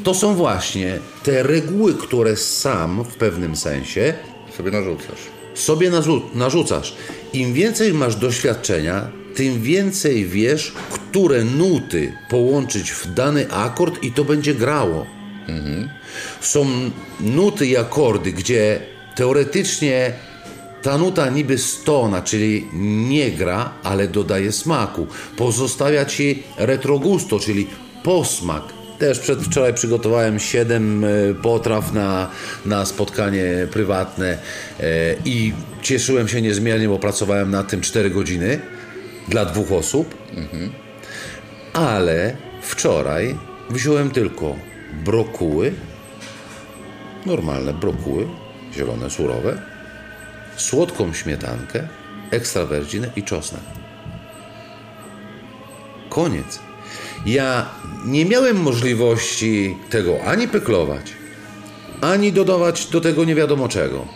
To 0.04 0.14
są 0.14 0.35
właśnie 0.35 0.99
te 1.23 1.42
reguły, 1.42 1.95
które 1.95 2.37
sam 2.37 3.04
w 3.04 3.14
pewnym 3.16 3.56
sensie 3.56 4.14
Sobie 4.56 4.71
narzucasz. 4.71 5.18
sobie 5.54 5.90
narzu- 5.90 6.23
narzucasz. 6.35 6.97
Im 7.33 7.52
więcej 7.52 7.92
masz 7.95 8.16
doświadczenia, 8.16 9.09
tym 9.36 9.62
więcej 9.62 10.26
wiesz, 10.26 10.74
które 10.90 11.44
nuty 11.44 12.12
połączyć 12.28 12.90
w 12.90 13.14
dany 13.14 13.50
akord 13.50 14.02
i 14.02 14.12
to 14.12 14.24
będzie 14.24 14.54
grało. 14.54 15.06
Są 16.40 16.66
nuty 17.20 17.66
i 17.66 17.76
akordy, 17.76 18.32
gdzie 18.32 18.80
teoretycznie 19.14 20.12
ta 20.82 20.98
nuta 20.98 21.30
niby 21.30 21.58
stona, 21.58 22.22
czyli 22.22 22.66
nie 23.08 23.30
gra, 23.30 23.72
ale 23.82 24.08
dodaje 24.08 24.52
smaku. 24.52 25.06
Pozostawia 25.36 26.04
ci 26.04 26.42
retrogusto, 26.56 27.38
czyli 27.38 27.66
posmak. 28.02 28.62
Też 28.98 29.18
przedwczoraj 29.18 29.74
przygotowałem 29.74 30.38
7 30.40 31.06
potraw 31.42 31.92
na, 31.92 32.30
na 32.66 32.84
spotkanie 32.84 33.66
prywatne 33.70 34.38
e, 34.80 35.14
i 35.24 35.52
cieszyłem 35.82 36.28
się 36.28 36.42
niezmiernie, 36.42 36.88
bo 36.88 36.98
pracowałem 36.98 37.50
na 37.50 37.62
tym 37.64 37.80
4 37.80 38.10
godziny 38.10 38.60
dla 39.28 39.45
dwóch 39.45 39.73
osób. 39.73 40.14
Ale 41.73 42.37
wczoraj 42.62 43.37
wziąłem 43.71 44.11
tylko 44.11 44.56
brokuły, 45.04 45.73
normalne 47.26 47.75
brokuły, 47.75 48.26
zielone, 48.75 49.11
surowe, 49.11 49.62
słodką 50.56 51.12
śmietankę, 51.12 51.88
ekstra 52.30 52.66
virgin 52.66 53.06
i 53.16 53.23
czosnek. 53.23 53.61
Koniec. 56.09 56.59
Ja 57.26 57.66
nie 58.04 58.25
miałem 58.25 58.56
możliwości 58.56 59.76
tego 59.90 60.25
ani 60.25 60.49
pyklować, 60.49 61.12
ani 62.00 62.33
dodawać 62.33 62.87
do 62.87 63.00
tego 63.00 63.25
nie 63.25 63.35
wiadomo 63.35 63.68
czego. 63.68 64.06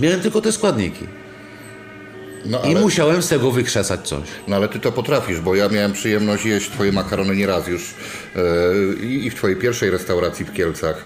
Miałem 0.00 0.20
tylko 0.20 0.40
te 0.40 0.52
składniki. 0.52 1.06
No 2.46 2.62
I 2.62 2.70
ale, 2.70 2.80
musiałem 2.80 3.22
z 3.22 3.28
tego 3.28 3.50
wykrzesać 3.50 4.08
coś. 4.08 4.28
no 4.48 4.56
ale 4.56 4.68
ty 4.68 4.80
to 4.80 4.92
potrafisz, 4.92 5.40
bo 5.40 5.54
ja 5.54 5.68
miałem 5.68 5.92
przyjemność 5.92 6.44
jeść 6.44 6.70
twoje 6.70 6.92
makarony 6.92 7.36
nieraz 7.36 7.68
już 7.68 7.94
yy, 9.00 9.08
i 9.08 9.30
w 9.30 9.34
twojej 9.34 9.56
pierwszej 9.56 9.90
restauracji 9.90 10.44
w 10.44 10.52
Kielcach. 10.52 11.04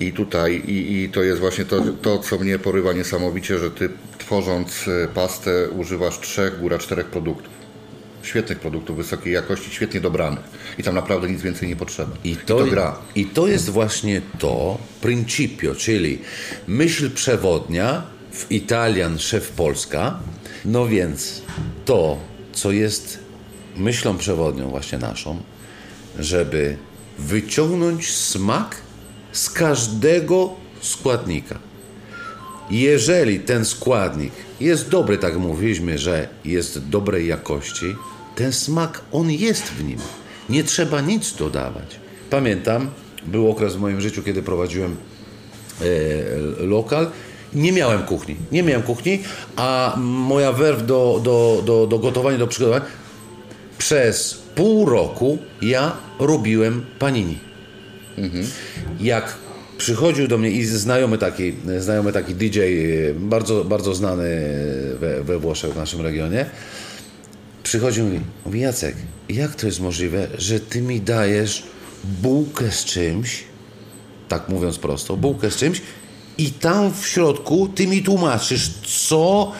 I 0.00 0.12
tutaj, 0.12 0.62
i, 0.66 1.02
i 1.02 1.08
to 1.08 1.22
jest 1.22 1.40
właśnie 1.40 1.64
to, 1.64 1.80
to, 2.02 2.18
co 2.18 2.38
mnie 2.38 2.58
porywa 2.58 2.92
niesamowicie, 2.92 3.58
że 3.58 3.70
ty 3.70 3.88
tworząc 4.18 4.88
e, 4.88 5.08
pastę 5.08 5.68
używasz 5.68 6.20
trzech, 6.20 6.60
góra 6.60 6.78
czterech 6.78 7.06
produktów. 7.06 7.52
Świetnych 8.22 8.58
produktów, 8.58 8.96
wysokiej 8.96 9.32
jakości, 9.32 9.70
świetnie 9.70 10.00
dobranych. 10.00 10.44
I 10.78 10.82
tam 10.82 10.94
naprawdę 10.94 11.30
nic 11.30 11.42
więcej 11.42 11.68
nie 11.68 11.76
potrzeba. 11.76 12.16
I 12.24 12.36
to, 12.36 12.58
to 12.58 12.66
gra. 12.66 12.98
I 13.14 13.26
to 13.26 13.48
jest 13.48 13.70
właśnie 13.70 14.22
to 14.38 14.78
principio, 15.00 15.74
czyli 15.74 16.18
myśl 16.66 17.10
przewodnia 17.10 18.17
w 18.38 18.52
Italian 18.52 19.18
szef 19.18 19.50
Polska. 19.50 20.18
No 20.64 20.86
więc 20.86 21.42
to, 21.84 22.18
co 22.52 22.72
jest 22.72 23.18
myślą 23.76 24.18
przewodnią 24.18 24.70
właśnie 24.70 24.98
naszą, 24.98 25.42
żeby 26.18 26.76
wyciągnąć 27.18 28.10
smak 28.10 28.76
z 29.32 29.50
każdego 29.50 30.54
składnika. 30.80 31.58
Jeżeli 32.70 33.40
ten 33.40 33.64
składnik 33.64 34.32
jest 34.60 34.88
dobry, 34.88 35.18
tak 35.18 35.38
mówiliśmy, 35.38 35.98
że 35.98 36.28
jest 36.44 36.88
dobrej 36.88 37.26
jakości, 37.26 37.96
ten 38.34 38.52
smak, 38.52 39.00
on 39.12 39.30
jest 39.30 39.64
w 39.64 39.84
nim. 39.84 39.98
Nie 40.48 40.64
trzeba 40.64 41.00
nic 41.00 41.36
dodawać. 41.36 42.00
Pamiętam, 42.30 42.90
był 43.26 43.50
okres 43.50 43.74
w 43.74 43.80
moim 43.80 44.00
życiu, 44.00 44.22
kiedy 44.22 44.42
prowadziłem 44.42 44.96
e, 45.80 45.84
lokal 46.66 47.10
Nie 47.54 47.72
miałem 47.72 48.02
kuchni. 48.02 48.36
Nie 48.52 48.62
miałem 48.62 48.82
kuchni, 48.82 49.22
a 49.56 49.94
moja 50.00 50.52
werw 50.52 50.86
do, 50.86 51.20
do, 51.24 51.62
do, 51.66 51.86
do 51.86 51.98
gotowania, 51.98 52.38
do 52.38 52.46
przygotowania 52.46 52.84
przez 53.78 54.34
pół 54.54 54.86
roku 54.86 55.38
ja 55.62 55.92
robiłem 56.18 56.86
panini. 56.98 57.38
Jak 59.00 59.36
przychodził 59.78 60.28
do 60.28 60.38
mnie 60.38 60.50
i 60.50 60.64
znajomy 60.64 61.18
taki, 61.18 61.54
znajomy 61.78 62.12
taki 62.12 62.34
DJ, 62.34 62.60
e, 62.60 63.14
bardzo, 63.14 63.64
bardzo 63.64 63.94
znany 63.94 64.24
we, 65.00 65.24
we 65.24 65.38
Włoszech, 65.38 65.72
w 65.72 65.76
naszym 65.76 66.00
regionie, 66.00 66.46
przychodził 67.62 68.04
i 68.04 68.08
mówi, 68.08 68.20
mówi, 68.44 68.60
Jacek, 68.60 68.96
jak 69.28 69.54
to 69.54 69.66
jest 69.66 69.80
możliwe, 69.80 70.28
że 70.38 70.60
ty 70.60 70.82
mi 70.82 71.00
dajesz 71.00 71.62
bułkę 72.22 72.70
z 72.70 72.84
czymś, 72.84 73.44
tak 74.28 74.48
mówiąc 74.48 74.78
prosto, 74.78 75.16
bułkę 75.16 75.50
z 75.50 75.56
czymś 75.56 75.82
i 76.38 76.50
tam 76.50 76.92
w 76.94 77.06
środku 77.06 77.68
ty 77.74 77.86
mi 77.86 78.02
tłumaczysz, 78.02 78.70
co 79.08 79.52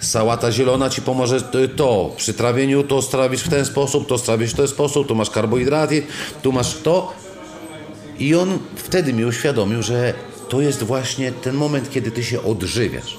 sałata 0.00 0.52
zielona 0.52 0.90
ci 0.90 1.02
pomoże 1.02 1.42
t- 1.42 1.68
to, 1.68 2.10
przy 2.16 2.34
trawieniu 2.34 2.82
to 2.82 3.02
strawisz 3.02 3.40
w 3.42 3.48
ten 3.48 3.64
sposób, 3.66 4.08
to 4.08 4.18
strawisz 4.18 4.50
w 4.52 4.56
ten 4.56 4.68
sposób, 4.68 5.08
tu 5.08 5.14
masz 5.14 5.30
karbohidraty, 5.30 6.02
tu 6.42 6.52
masz 6.52 6.76
to 6.82 7.12
i 8.18 8.34
on 8.34 8.58
wtedy 8.76 9.12
mi 9.12 9.24
uświadomił, 9.24 9.82
że 9.82 10.14
to 10.48 10.60
jest 10.60 10.82
właśnie 10.82 11.32
ten 11.32 11.54
moment, 11.54 11.90
kiedy 11.90 12.10
ty 12.10 12.24
się 12.24 12.42
odżywiasz. 12.42 13.18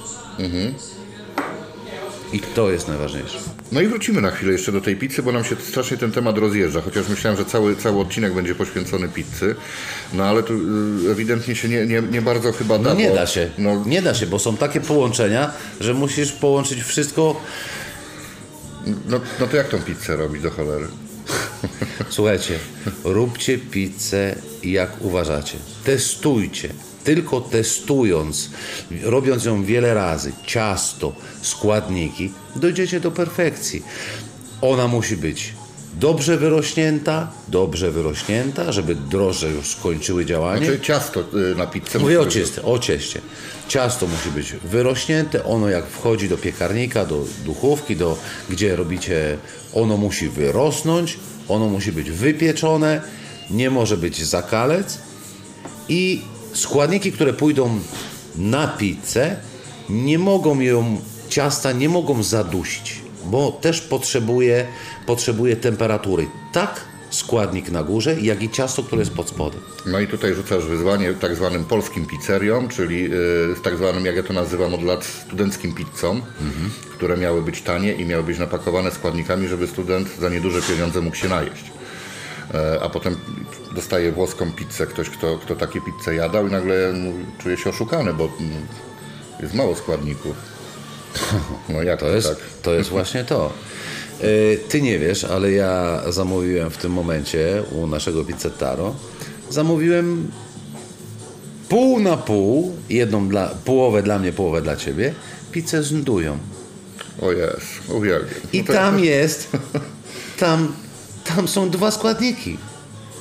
I 2.32 2.40
to 2.40 2.70
jest 2.70 2.88
najważniejsze. 2.88 3.38
No 3.72 3.80
i 3.80 3.86
wrócimy 3.86 4.20
na 4.20 4.30
chwilę 4.30 4.52
jeszcze 4.52 4.72
do 4.72 4.80
tej 4.80 4.96
pizzy, 4.96 5.22
bo 5.22 5.32
nam 5.32 5.44
się 5.44 5.56
strasznie 5.56 5.96
ten 5.96 6.12
temat 6.12 6.38
rozjeżdża, 6.38 6.80
chociaż 6.80 7.08
myślałem, 7.08 7.38
że 7.38 7.44
cały, 7.44 7.76
cały 7.76 8.00
odcinek 8.00 8.34
będzie 8.34 8.54
poświęcony 8.54 9.08
pizzy, 9.08 9.54
no 10.12 10.24
ale 10.24 10.42
tu 10.42 10.54
y, 11.08 11.10
ewidentnie 11.12 11.54
się 11.56 11.68
nie, 11.68 11.86
nie, 11.86 12.02
nie 12.02 12.22
bardzo 12.22 12.52
chyba 12.52 12.78
da. 12.78 12.90
No 12.90 12.94
nie 13.00 13.08
bo- 13.08 13.14
da 13.14 13.26
się. 13.26 13.50
No, 13.58 13.84
Nie 13.86 14.02
da 14.02 14.14
się, 14.14 14.26
bo 14.26 14.38
są 14.38 14.56
takie 14.56 14.80
połączenia, 14.80 15.50
że 15.80 15.94
musisz 15.94 16.32
połączyć 16.32 16.82
wszystko. 16.82 17.40
no, 19.08 19.20
no 19.40 19.46
to 19.46 19.56
jak 19.56 19.68
tą 19.68 19.78
pizzę 19.82 20.16
robić 20.16 20.42
do 20.42 20.50
cholery? 20.50 20.86
Słuchajcie, 22.08 22.58
róbcie 23.04 23.58
pizzę 23.58 24.36
jak 24.62 24.90
uważacie. 25.00 25.58
Testujcie. 25.84 26.68
Tylko 27.04 27.40
testując, 27.40 28.50
robiąc 29.02 29.44
ją 29.44 29.64
wiele 29.64 29.94
razy, 29.94 30.32
ciasto, 30.46 31.12
składniki, 31.42 32.32
dojdziecie 32.56 33.00
do 33.00 33.10
perfekcji. 33.10 33.82
Ona 34.60 34.88
musi 34.88 35.16
być 35.16 35.54
dobrze 35.94 36.36
wyrośnięta, 36.36 37.30
dobrze 37.48 37.90
wyrośnięta, 37.90 38.72
żeby 38.72 38.94
drożdże 38.94 39.48
już 39.48 39.66
skończyły 39.66 40.24
działanie. 40.24 40.66
Znaczy 40.66 40.80
ciasto 40.80 41.20
y, 41.52 41.54
na 41.54 41.66
pizzę. 41.66 41.98
Mówię 41.98 42.20
o 42.20 42.26
o 42.64 42.78
cieście. 42.78 43.20
Ciasto 43.68 44.06
musi 44.06 44.30
być 44.30 44.52
wyrośnięte, 44.52 45.44
ono 45.44 45.68
jak 45.68 45.86
wchodzi 45.86 46.28
do 46.28 46.38
piekarnika, 46.38 47.04
do 47.04 47.24
duchówki, 47.44 47.96
do, 47.96 48.18
gdzie 48.50 48.76
robicie, 48.76 49.38
ono 49.74 49.96
musi 49.96 50.28
wyrosnąć, 50.28 51.18
ono 51.48 51.66
musi 51.66 51.92
być 51.92 52.10
wypieczone, 52.10 53.02
nie 53.50 53.70
może 53.70 53.96
być 53.96 54.24
zakalec 54.24 54.98
i 55.88 56.22
składniki, 56.52 57.12
które 57.12 57.32
pójdą 57.32 57.80
na 58.36 58.68
pizzę, 58.68 59.36
nie 59.90 60.18
mogą 60.18 60.60
ją, 60.60 61.00
ciasta 61.28 61.72
nie 61.72 61.88
mogą 61.88 62.22
zadusić, 62.22 63.00
bo 63.24 63.52
też 63.52 63.80
potrzebuje, 63.80 64.66
potrzebuje 65.06 65.56
temperatury. 65.56 66.26
Tak 66.52 66.92
składnik 67.10 67.70
na 67.70 67.82
górze, 67.82 68.20
jak 68.20 68.42
i 68.42 68.50
ciasto, 68.50 68.82
które 68.82 69.02
jest 69.02 69.12
pod 69.12 69.28
spodem. 69.28 69.60
No 69.86 70.00
i 70.00 70.06
tutaj 70.06 70.34
rzucasz 70.34 70.64
wyzwanie 70.64 71.14
tak 71.14 71.36
zwanym 71.36 71.64
polskim 71.64 72.06
pizzeriom, 72.06 72.68
czyli 72.68 73.04
y, 73.04 73.08
z 73.56 73.62
tak 73.62 73.76
zwanym, 73.76 74.06
jak 74.06 74.16
ja 74.16 74.22
to 74.22 74.32
nazywam 74.32 74.74
od 74.74 74.82
lat, 74.82 75.04
studenckim 75.04 75.74
pizzą, 75.74 76.20
które 76.92 77.16
miały 77.16 77.42
być 77.42 77.62
tanie 77.62 77.92
i 77.92 78.04
miały 78.04 78.22
być 78.22 78.38
napakowane 78.38 78.90
składnikami, 78.90 79.48
żeby 79.48 79.66
student 79.66 80.08
za 80.20 80.28
nieduże 80.28 80.62
pieniądze 80.62 81.00
mógł 81.00 81.16
się 81.16 81.28
najeść. 81.28 81.64
E, 82.54 82.82
A 82.82 82.88
potem 82.88 83.16
dostaje 83.74 84.12
włoską 84.12 84.52
pizzę 84.52 84.86
ktoś, 84.86 85.10
kto, 85.10 85.38
kto 85.38 85.56
takie 85.56 85.80
pizze 85.80 86.14
jadał 86.14 86.48
i 86.48 86.50
nagle 86.50 86.94
czuje 87.42 87.56
się 87.56 87.70
oszukany, 87.70 88.14
bo 88.14 88.28
jest 89.42 89.54
mało 89.54 89.74
składników. 89.76 90.36
No 91.68 91.82
jak 91.82 92.00
To 92.00 92.08
jest, 92.10 92.28
tak? 92.28 92.36
to 92.62 92.74
jest 92.74 92.90
właśnie 92.90 93.24
to. 93.24 93.52
Y, 94.24 94.58
Ty 94.68 94.82
nie 94.82 94.98
wiesz, 94.98 95.24
ale 95.24 95.52
ja 95.52 96.02
zamówiłem 96.08 96.70
w 96.70 96.76
tym 96.76 96.92
momencie 96.92 97.62
u 97.72 97.86
naszego 97.86 98.24
pizzettaro, 98.24 98.94
zamówiłem 99.50 100.30
pół 101.68 102.00
na 102.00 102.16
pół, 102.16 102.76
jedną 102.90 103.28
dla, 103.28 103.46
połowę 103.64 104.02
dla 104.02 104.18
mnie, 104.18 104.32
połowę 104.32 104.62
dla 104.62 104.76
ciebie, 104.76 105.14
pizzę 105.52 105.82
z 105.82 105.92
ndują. 105.92 106.38
O 107.22 107.32
jest, 107.32 107.66
uwielbiam. 107.88 108.34
I 108.52 108.64
tam 108.64 108.98
jest, 109.14 109.50
tam, 110.38 110.72
tam 111.36 111.48
są 111.48 111.70
dwa 111.70 111.90
składniki. 111.90 112.58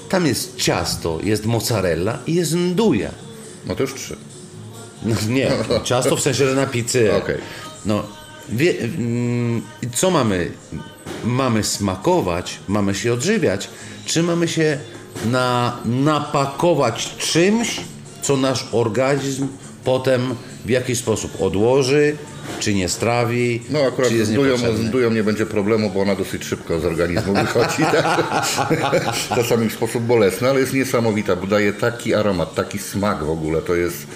Tam 0.10 0.26
jest 0.26 0.56
ciasto, 0.56 1.19
jest 1.24 1.45
mozzarella 1.45 2.19
i 2.28 2.34
jest 2.34 2.54
nduja. 2.54 3.12
No 3.65 3.76
to 3.76 3.84
już 3.84 3.93
trzy. 3.93 4.17
No, 5.06 5.15
nie, 5.30 5.52
ciasto 5.84 6.15
w 6.15 6.21
sensie, 6.21 6.45
że 6.50 6.56
na 6.56 6.65
pizzy. 6.65 7.13
Okej. 7.15 7.38
No, 7.86 8.04
wie, 8.50 8.80
mm, 8.80 9.62
co 9.95 10.12
mamy? 10.12 10.52
Mamy 11.24 11.63
smakować, 11.63 12.60
mamy 12.67 12.95
się 12.95 13.13
odżywiać, 13.13 13.69
czy 14.06 14.24
mamy 14.24 14.47
się 14.47 14.78
na, 15.26 15.78
napakować 15.86 17.15
czymś, 17.17 17.82
co 18.21 18.38
nasz 18.38 18.67
organizm 18.71 19.47
potem 19.84 20.36
w 20.65 20.69
jakiś 20.69 21.00
sposób 21.00 21.41
odłoży, 21.41 22.17
czy 22.60 22.73
nie 22.73 22.89
strawi, 22.89 23.62
No 23.69 23.80
akurat 23.80 24.10
czy 24.10 24.25
z 24.25 24.32
dują, 24.32 24.58
z 24.58 24.89
dują 24.89 25.12
nie 25.12 25.23
będzie 25.23 25.45
problemu, 25.45 25.89
bo 25.89 26.01
ona 26.01 26.15
dosyć 26.15 26.45
szybko 26.45 26.80
z 26.80 26.86
organizmu 26.86 27.34
wychodzi. 27.34 27.84
Tak? 27.84 28.43
Czasami 29.36 29.69
w 29.69 29.73
sposób 29.73 30.04
bolesny, 30.04 30.49
ale 30.49 30.60
jest 30.60 30.73
niesamowita, 30.73 31.36
bo 31.36 31.47
daje 31.47 31.73
taki 31.73 32.13
aromat, 32.13 32.56
taki 32.56 32.80
smak 32.80 33.23
w 33.23 33.30
ogóle. 33.30 33.62
To 33.62 33.75
jest... 33.75 34.08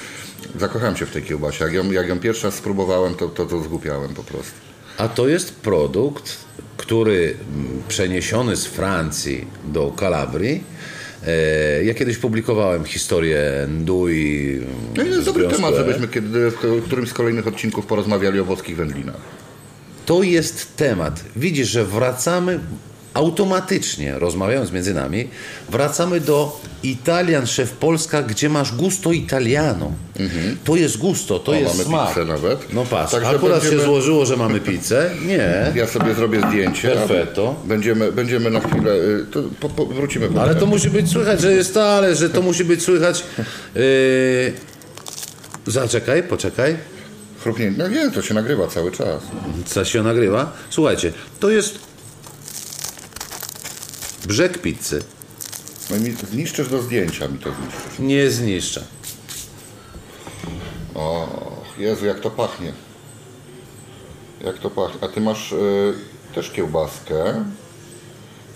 Zakochałem 0.59 0.95
się 0.95 1.05
w 1.05 1.11
tej 1.11 1.23
kiełbasie. 1.23 1.63
Jak 1.63 1.73
ją, 1.73 1.91
jak 1.91 2.07
ją 2.07 2.19
pierwszy 2.19 2.43
raz 2.43 2.55
spróbowałem, 2.55 3.15
to, 3.15 3.27
to, 3.27 3.45
to 3.45 3.63
zgłupiałem 3.63 4.13
po 4.13 4.23
prostu. 4.23 4.53
A 4.97 5.07
to 5.07 5.27
jest 5.27 5.55
produkt, 5.55 6.37
który 6.77 7.37
mm, 7.55 7.83
przeniesiony 7.87 8.55
z 8.55 8.65
Francji 8.65 9.47
do 9.65 9.91
Kalabrii. 9.91 10.63
E, 11.27 11.83
ja 11.83 11.93
kiedyś 11.93 12.17
publikowałem 12.17 12.85
historię 12.85 13.41
Ndui. 13.69 14.61
No 14.97 15.03
i 15.03 15.05
to 15.05 15.11
jest 15.13 15.25
dobry 15.25 15.47
temat, 15.47 15.75
żebyśmy 15.75 16.07
kiedy, 16.07 16.51
w 16.51 16.83
którymś 16.85 17.09
z 17.09 17.13
kolejnych 17.13 17.47
odcinków 17.47 17.85
porozmawiali 17.85 18.39
o 18.39 18.45
włoskich 18.45 18.75
wędlinach. 18.75 19.21
To 20.05 20.23
jest 20.23 20.75
temat. 20.75 21.23
Widzisz, 21.35 21.67
że 21.67 21.85
wracamy 21.85 22.59
automatycznie, 23.15 24.19
rozmawiając 24.19 24.71
między 24.71 24.93
nami, 24.93 25.27
wracamy 25.69 26.19
do 26.19 26.61
Italian 26.83 27.47
Szef 27.47 27.71
Polska, 27.71 28.21
gdzie 28.23 28.49
masz 28.49 28.75
gusto 28.75 29.11
italiano. 29.11 29.91
To 30.63 30.75
jest 30.75 30.97
gusto, 30.97 31.39
to 31.39 31.55
Mhm. 31.55 31.67
O, 31.67 31.77
jest 31.77 31.89
mamy 31.89 31.97
smak. 31.99 32.09
pizzę 32.09 32.25
nawet. 32.25 32.73
No 32.73 32.85
patrz, 32.85 33.11
Także 33.11 33.29
akurat 33.29 33.59
będziemy- 33.61 33.81
się 33.81 33.87
złożyło, 33.87 34.25
że 34.25 34.37
mamy 34.37 34.59
pizzę. 34.59 35.09
Nie. 35.25 35.71
Ja 35.75 35.87
sobie 35.87 36.13
zrobię 36.13 36.41
zdjęcie. 36.49 36.87
Perfetto. 36.89 37.55
Będziemy, 37.65 38.11
będziemy 38.11 38.49
na 38.49 38.59
chwilę... 38.59 38.91
y, 38.93 39.25
To 39.31 39.43
po, 39.59 39.69
po, 39.69 39.85
wrócimy 39.85 40.29
Ale 40.41 40.55
to 40.55 40.65
musi 40.65 40.89
być 40.89 41.11
słychać, 41.11 41.41
że 41.41 41.51
jest 41.53 41.69
stale, 41.69 42.15
że 42.15 42.29
to 42.29 42.41
musi 42.41 42.63
być 42.65 42.83
słychać. 42.83 43.23
Yy... 43.75 43.81
Zaczekaj, 45.67 46.23
poczekaj. 46.23 46.77
Chrupnięcie. 47.43 47.77
No 47.79 47.87
nie, 47.87 48.11
to 48.11 48.21
się 48.21 48.33
nagrywa 48.33 48.67
cały 48.67 48.91
czas. 48.91 49.21
Co 49.65 49.85
się 49.85 50.03
nagrywa? 50.03 50.53
Słuchajcie, 50.69 51.13
to 51.39 51.49
jest 51.49 51.79
brzeg 54.27 54.57
pizzy. 54.61 55.01
No 55.89 55.95
i 55.95 55.99
mi 56.01 56.11
zniszczysz 56.31 56.67
do 56.69 56.81
zdjęcia, 56.81 57.27
mi 57.27 57.39
to 57.39 57.49
zniszczysz. 57.49 57.99
Nie 57.99 58.31
zniszcza. 58.31 58.81
O, 60.95 61.27
Jezu, 61.77 62.05
jak 62.05 62.19
to 62.19 62.29
pachnie. 62.31 62.73
Jak 64.45 64.57
to 64.59 64.69
pachnie. 64.69 64.99
A 65.01 65.07
ty 65.07 65.21
masz 65.21 65.51
y, 65.51 65.93
też 66.35 66.51
kiełbaskę, 66.51 67.45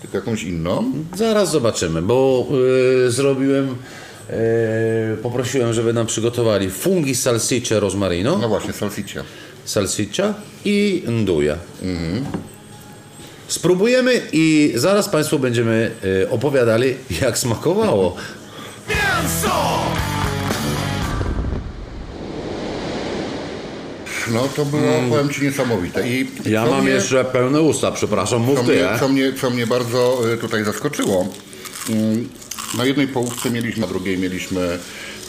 tylko 0.02 0.16
jakąś 0.16 0.42
inną. 0.42 0.92
Zaraz 1.16 1.50
zobaczymy, 1.50 2.02
bo 2.02 2.46
yy, 2.50 3.10
zrobiłem. 3.10 3.76
Yy, 5.10 5.16
poprosiłem, 5.22 5.72
żeby 5.72 5.92
nam 5.92 6.06
przygotowali 6.06 6.70
fungi 6.70 7.14
salsicce 7.14 7.80
rosmarino, 7.80 8.38
No 8.38 8.48
właśnie, 8.48 8.72
salsiccia. 8.72 9.24
salsiccia 9.64 10.34
i 10.64 11.02
nduja. 11.08 11.56
Spróbujemy 13.50 14.22
i 14.32 14.72
zaraz 14.74 15.08
Państwu 15.08 15.38
będziemy 15.38 15.90
yy, 16.04 16.30
opowiadali, 16.30 16.94
jak 17.22 17.38
smakowało. 17.38 18.16
No 24.32 24.48
to 24.56 24.64
było, 24.64 24.82
powiem 25.10 25.30
Ci, 25.30 25.42
niesamowite. 25.42 26.08
I 26.08 26.20
Mm. 26.20 26.52
Ja 26.52 26.66
mam 26.66 26.82
mnie, 26.82 26.92
jeszcze 26.92 27.24
pełne 27.24 27.60
usta, 27.62 27.92
przepraszam, 27.92 28.40
mów 28.42 28.58
Co 28.58 28.64
ty. 28.64 28.72
mnie, 28.72 28.90
e? 28.90 28.98
co, 28.98 29.08
mnie, 29.08 29.32
co 29.40 29.50
mnie 29.50 29.66
bardzo 29.66 30.20
y, 30.34 30.36
tutaj 30.38 30.64
zaskoczyło. 30.64 31.28
mm, 31.90 32.28
Na 32.78 32.84
jednej 32.84 33.08
połówce 33.08 33.50
mieliśmy, 33.50 33.80
na 33.80 33.86
drugiej 33.86 34.18
mieliśmy 34.18 34.78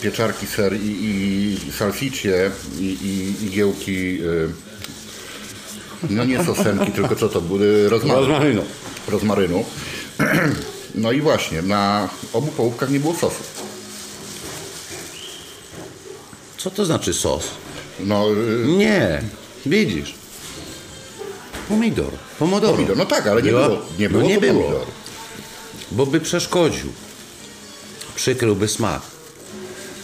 pieczarki, 0.01 0.47
ser 0.47 0.73
i, 0.73 0.87
i 1.67 1.71
salsicie 1.71 2.51
i, 2.79 2.83
i 2.83 3.45
igiełki, 3.45 4.21
y, 4.21 4.49
no 6.09 6.25
nie 6.25 6.43
sosenki, 6.45 6.91
tylko 6.91 7.15
co 7.15 7.29
to 7.29 7.41
były? 7.41 7.89
Rozmaryn. 7.89 8.19
Rozmarynu. 8.19 8.63
Rozmarynu. 9.07 9.65
No 10.95 11.11
i 11.11 11.21
właśnie, 11.21 11.61
na 11.61 12.09
obu 12.33 12.47
połówkach 12.47 12.89
nie 12.89 12.99
było 12.99 13.13
sosu. 13.13 13.43
Co 16.57 16.71
to 16.71 16.85
znaczy 16.85 17.13
sos? 17.13 17.43
No, 17.99 18.25
y, 18.31 18.65
Nie, 18.67 19.21
widzisz. 19.65 20.13
Pomidor, 21.69 22.11
pomodoro. 22.39 22.73
pomidor, 22.73 22.97
no 22.97 23.05
tak, 23.05 23.27
ale 23.27 23.41
nie 23.41 23.49
Była- 23.51 23.67
było, 23.69 23.81
nie 23.99 24.09
no 24.09 24.17
było 24.19 24.29
nie 24.29 24.35
to 24.35 24.41
było. 24.41 24.61
pomidor. 24.63 24.85
bo 25.91 26.05
by 26.05 26.19
przeszkodził. 26.19 26.91
Przykryłby 28.15 28.67
smak. 28.67 29.01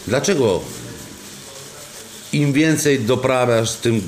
Dlaczego 0.06 0.60
im 2.32 2.52
więcej 2.52 3.00
doprawiasz, 3.00 3.72
tym 3.74 4.02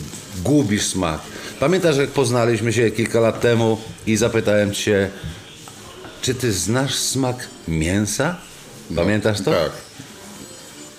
gubisz 0.44 0.86
smak? 0.86 1.20
Pamiętasz, 1.60 1.96
jak 1.96 2.10
poznaliśmy 2.10 2.72
się 2.72 2.90
kilka 2.90 3.20
lat 3.20 3.40
temu 3.40 3.78
i 4.06 4.16
zapytałem 4.16 4.72
cię, 4.72 5.10
czy 6.22 6.34
ty 6.34 6.52
znasz 6.52 6.94
smak 6.94 7.48
mięsa? 7.68 8.36
Pamiętasz 8.96 9.38
to? 9.38 9.50
Tak. 9.50 9.72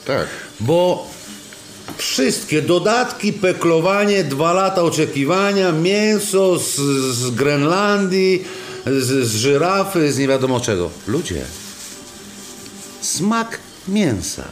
Tak. 0.05 0.27
Bo 0.59 1.09
wszystkie 1.97 2.61
dodatki, 2.61 3.33
peklowanie, 3.33 4.23
dwa 4.23 4.53
lata 4.53 4.83
oczekiwania, 4.83 5.71
mięso 5.71 6.59
z, 6.59 6.75
z 7.15 7.31
Grenlandii, 7.31 8.43
z, 8.85 9.27
z 9.27 9.35
żyrafy, 9.35 10.13
z 10.13 10.17
nie 10.17 10.27
wiadomo 10.27 10.59
czego. 10.59 10.89
Ludzie, 11.07 11.41
smak 13.01 13.59
mięsa, 13.87 14.43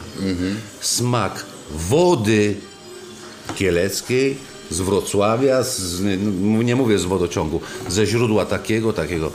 smak 0.80 1.44
wody 1.70 2.54
kieleckiej, 3.54 4.49
z 4.70 4.80
Wrocławia, 4.80 5.62
z, 5.62 6.00
nie 6.64 6.76
mówię 6.76 6.98
z 6.98 7.04
wodociągu, 7.04 7.60
ze 7.88 8.06
źródła 8.06 8.46
takiego, 8.46 8.92
takiego. 8.92 9.32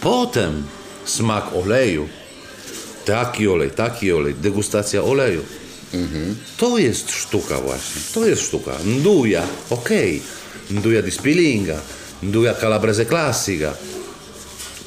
Potem 0.00 0.62
smak 1.04 1.54
oleju, 1.54 2.08
Taki 3.04 3.48
olej, 3.48 3.70
taki 3.70 4.12
olej, 4.12 4.34
degustacja 4.34 5.02
oleju. 5.02 5.42
To 6.56 6.78
jest 6.78 7.10
sztuka 7.10 7.60
właśnie, 7.60 8.00
to 8.14 8.26
jest 8.26 8.42
sztuka. 8.42 8.72
Nduja, 8.84 9.42
okej. 9.70 10.22
Nduja 10.70 11.02
di 11.02 11.10
Spilinga, 11.10 11.80
nduja 12.22 12.54
calabrese 12.54 13.06
classica. 13.06 13.74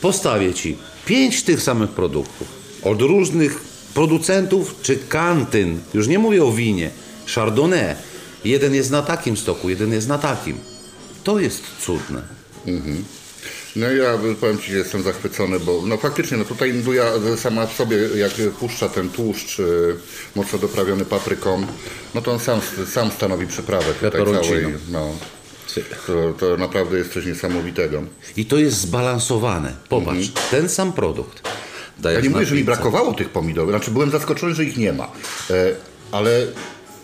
Postawię 0.02 0.54
Ci 0.54 0.78
pięć 1.06 1.44
tych 1.44 1.62
samych 1.62 1.90
produktów 1.90 2.48
od 2.84 3.02
różnych 3.02 3.62
producentów 3.94 4.76
czy 4.82 4.96
kantyn. 4.98 5.80
Już 5.94 6.08
nie 6.08 6.20
mówię 6.20 6.44
o 6.44 6.52
winie. 6.52 6.90
Chardonnay. 7.36 7.96
Jeden 8.46 8.76
jest 8.76 8.92
na 8.92 9.02
takim 9.02 9.38
stoku, 9.38 9.70
jeden 9.70 9.94
jest 9.94 10.08
na 10.08 10.18
takim. 10.18 10.58
To 11.24 11.40
jest 11.40 11.64
cudne. 11.82 12.22
No 13.76 13.92
ja 13.92 14.18
powiem 14.42 14.58
Ci, 14.60 14.72
że 14.72 14.78
jestem 14.78 15.04
zachwycony, 15.04 15.60
bo 15.60 15.82
no 15.86 15.98
faktycznie, 15.98 16.38
no 16.38 16.46
tutaj 16.46 16.74
nduja 16.74 17.06
sama 17.38 17.68
w 17.68 17.74
sobie, 17.74 17.98
jak 18.16 18.32
puszcza 18.60 18.90
ten 18.90 19.10
tłuszcz 19.10 19.60
y, 19.60 19.96
mocno 20.36 20.60
doprawiony 20.60 21.06
papryką, 21.06 21.68
no 22.16 22.22
to 22.22 22.32
on 22.32 22.40
sam, 22.40 22.62
sam 22.92 23.12
stanowi 23.12 23.48
przyprawę 23.48 23.94
tutaj 23.94 24.12
Peperoncino. 24.12 24.44
całej. 24.44 24.74
No, 24.92 25.12
to, 26.08 26.34
to 26.40 26.58
naprawdę 26.58 26.98
jest 26.98 27.14
coś 27.14 27.26
niesamowitego. 27.26 28.04
I 28.38 28.46
to 28.46 28.58
jest 28.58 28.78
zbalansowane. 28.78 29.74
Popatrz, 29.90 30.32
ten 30.52 30.70
sam 30.70 30.94
produkt. 30.94 31.42
Ja 32.04 32.22
nie 32.22 32.30
mówię, 32.30 32.46
że 32.46 32.56
mi 32.56 32.64
brakowało 32.64 33.14
tych 33.14 33.30
pomidorów, 33.30 33.72
znaczy 33.72 33.92
byłem 33.92 34.12
zaskoczony, 34.12 34.56
że 34.56 34.64
ich 34.64 34.78
nie 34.78 34.94
ma, 34.94 35.12
e, 35.50 35.76
ale 36.12 36.48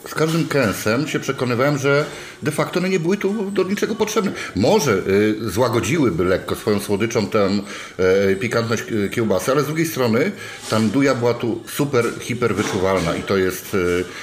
z 0.10 0.14
każdym 0.16 0.48
kęsem 0.48 1.08
się 1.08 1.20
przekonywałem, 1.20 1.78
że 1.78 2.06
de 2.44 2.52
facto 2.52 2.80
one 2.80 2.90
nie 2.90 3.00
były 3.00 3.18
tu 3.18 3.52
do 3.52 3.64
niczego 3.64 3.96
potrzebne. 3.96 4.32
Może 4.56 4.92
y, 4.94 5.50
złagodziłyby 5.50 6.24
lekko 6.24 6.56
swoją 6.56 6.80
słodyczą 6.80 7.28
tę 7.28 7.50
e, 7.98 8.36
pikantność 8.36 8.84
e, 9.06 9.10
kiełbasy, 9.10 9.52
ale 9.52 9.64
z 9.64 9.66
drugiej 9.66 9.86
strony 9.86 10.32
ta 10.70 10.80
nduja 10.80 11.16
była 11.16 11.34
tu 11.34 11.64
super, 11.76 12.06
hiper 12.22 12.56
wyczuwalna 12.56 13.16
i 13.16 13.24
to 13.24 13.38
jest, 13.38 13.76
e, 13.76 13.78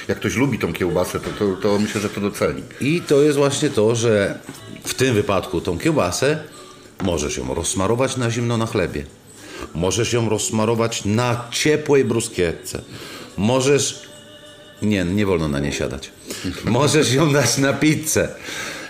jak 0.07 0.19
ktoś 0.19 0.35
lubi 0.35 0.59
tą 0.59 0.73
kiełbasę, 0.73 1.19
to, 1.19 1.29
to, 1.39 1.61
to 1.61 1.79
myślę, 1.79 2.01
że 2.01 2.09
to 2.09 2.21
doceni. 2.21 2.63
I 2.81 3.01
to 3.01 3.21
jest 3.21 3.37
właśnie 3.37 3.69
to, 3.69 3.95
że 3.95 4.39
w 4.83 4.93
tym 4.93 5.15
wypadku 5.15 5.61
tą 5.61 5.79
kiełbasę 5.79 6.39
możesz 7.03 7.37
ją 7.37 7.53
rozsmarować 7.53 8.17
na 8.17 8.31
zimno 8.31 8.57
na 8.57 8.65
chlebie. 8.65 9.05
Możesz 9.75 10.13
ją 10.13 10.29
rozsmarować 10.29 11.05
na 11.05 11.47
ciepłej 11.51 12.05
bruskietce. 12.05 12.81
Możesz... 13.37 14.06
Nie, 14.81 15.05
nie 15.05 15.25
wolno 15.25 15.47
na 15.47 15.59
nie 15.59 15.71
siadać. 15.71 16.11
Możesz 16.65 17.13
ją 17.13 17.33
dać 17.33 17.57
na 17.57 17.73
pizzę. 17.73 18.29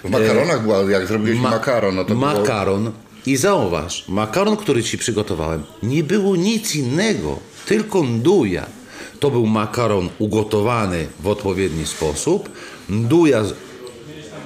W 0.04 0.10
makaronach 0.10 0.62
była, 0.63 0.78
jak 0.91 1.08
zrobiłeś 1.08 1.39
Ma- 1.39 1.50
makaron, 1.50 1.95
no 1.95 2.04
to 2.06 2.15
było... 2.15 2.21
makaron. 2.34 2.91
I 3.26 3.38
zauważ, 3.38 4.06
makaron, 4.08 4.58
który 4.58 4.84
ci 4.84 4.97
przygotowałem, 4.97 5.63
nie 5.84 6.04
było 6.04 6.36
nic 6.36 6.76
innego, 6.76 7.39
tylko 7.65 8.04
nduja. 8.04 8.65
To 9.19 9.32
był 9.32 9.45
makaron 9.45 10.10
ugotowany 10.19 11.08
w 11.19 11.28
odpowiedni 11.28 11.86
sposób, 11.86 12.50
nduja 12.89 13.43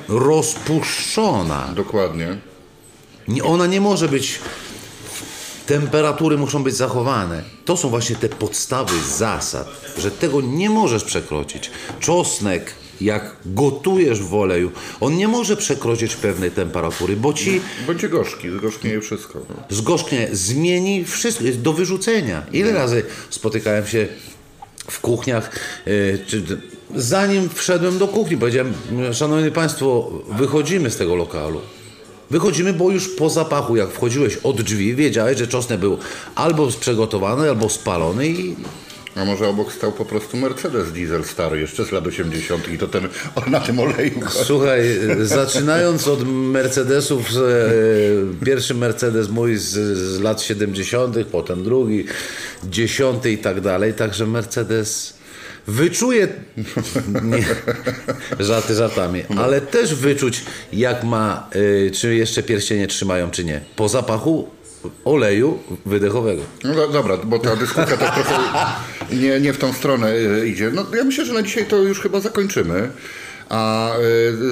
rozpuszczona. 0.09 1.69
Dokładnie. 1.75 2.37
Nie- 3.27 3.43
Ona 3.43 3.67
nie 3.67 3.81
może 3.81 4.07
być. 4.07 4.39
Temperatury 5.67 6.37
muszą 6.37 6.63
być 6.63 6.75
zachowane. 6.75 7.43
To 7.65 7.77
są 7.77 7.89
właśnie 7.89 8.15
te 8.15 8.29
podstawy 8.29 8.93
zasad, 9.17 9.67
że 9.97 10.11
tego 10.11 10.41
nie 10.41 10.69
możesz 10.69 11.03
przekroczyć. 11.03 11.71
Czosnek, 11.99 12.73
jak 13.01 13.35
gotujesz 13.45 14.21
w 14.21 14.35
oleju, 14.35 14.71
on 14.99 15.17
nie 15.17 15.27
może 15.27 15.57
przekroczyć 15.57 16.15
pewnej 16.15 16.51
temperatury, 16.51 17.15
bo 17.15 17.33
ci 17.33 17.61
Będzie 17.87 18.09
gorzki, 18.09 18.49
zgorzknieje 18.49 19.01
wszystko. 19.01 19.39
Zgorzknie 19.69 20.27
zmieni 20.31 21.05
wszystko, 21.05 21.43
jest 21.43 21.61
do 21.61 21.73
wyrzucenia. 21.73 22.43
Ile 22.53 22.71
razy 22.73 23.03
spotykałem 23.29 23.87
się 23.87 24.07
w 24.87 24.99
kuchniach, 24.99 25.51
e, 25.85 26.17
czy 26.17 26.43
zanim 26.95 27.49
wszedłem 27.49 27.97
do 27.97 28.07
kuchni, 28.07 28.37
powiedziałem, 28.37 28.73
szanowni 29.13 29.51
państwo, 29.51 30.11
wychodzimy 30.37 30.91
z 30.91 30.97
tego 30.97 31.15
lokalu. 31.15 31.61
Wychodzimy, 32.31 32.73
bo 32.73 32.91
już 32.91 33.09
po 33.09 33.29
zapachu, 33.29 33.75
jak 33.75 33.89
wchodziłeś 33.89 34.37
od 34.37 34.61
drzwi, 34.61 34.95
wiedziałeś, 34.95 35.37
że 35.37 35.47
czosnek 35.47 35.79
był 35.79 35.97
albo 36.35 36.67
przygotowany, 36.67 37.49
albo 37.49 37.69
spalony 37.69 38.27
i 38.27 38.55
A 39.15 39.25
może 39.25 39.47
obok 39.47 39.73
stał 39.73 39.91
po 39.91 40.05
prostu 40.05 40.37
Mercedes 40.37 40.91
diesel 40.91 41.23
stary, 41.23 41.59
jeszcze 41.59 41.85
z 41.85 41.91
lat 41.91 42.07
80. 42.07 42.69
i 42.69 42.77
to 42.77 42.87
ten 42.87 43.07
na 43.47 43.59
tym 43.59 43.79
oleju. 43.79 44.19
Słuchaj, 44.29 44.81
zaczynając 45.21 46.07
od 46.07 46.27
Mercedesów, 46.27 47.29
e, 47.29 48.45
pierwszy 48.45 48.73
Mercedes 48.73 49.29
mój 49.29 49.57
z, 49.57 49.69
z 49.97 50.19
lat 50.19 50.41
70., 50.41 51.17
potem 51.31 51.63
drugi, 51.63 52.05
dziesiąty 52.63 53.31
i 53.31 53.37
tak 53.37 53.61
dalej, 53.61 53.93
także 53.93 54.27
Mercedes 54.27 55.20
wyczuje, 55.67 56.27
nie, 57.23 57.45
żarty 58.45 58.75
żartami, 58.75 59.23
ale 59.37 59.61
też 59.61 59.95
wyczuć 59.95 60.41
jak 60.73 61.03
ma, 61.03 61.49
e, 61.87 61.91
czy 61.91 62.15
jeszcze 62.15 62.43
pierścienie 62.43 62.87
trzymają, 62.87 63.31
czy 63.31 63.43
nie, 63.43 63.61
po 63.75 63.89
zapachu 63.89 64.49
oleju 65.05 65.59
wydechowego. 65.85 66.41
No 66.63 66.75
do, 66.75 66.87
dobra, 66.87 67.17
bo 67.17 67.39
ta 67.39 67.55
dyskusja 67.55 67.97
też 67.97 68.09
trochę 68.11 68.39
nie, 69.21 69.39
nie 69.39 69.53
w 69.53 69.57
tą 69.57 69.73
stronę 69.73 70.13
y, 70.15 70.47
idzie. 70.47 70.71
No 70.73 70.85
ja 70.97 71.03
myślę, 71.03 71.25
że 71.25 71.33
na 71.33 71.43
dzisiaj 71.43 71.65
to 71.65 71.77
już 71.77 71.99
chyba 71.99 72.19
zakończymy. 72.19 72.89
A 73.51 73.91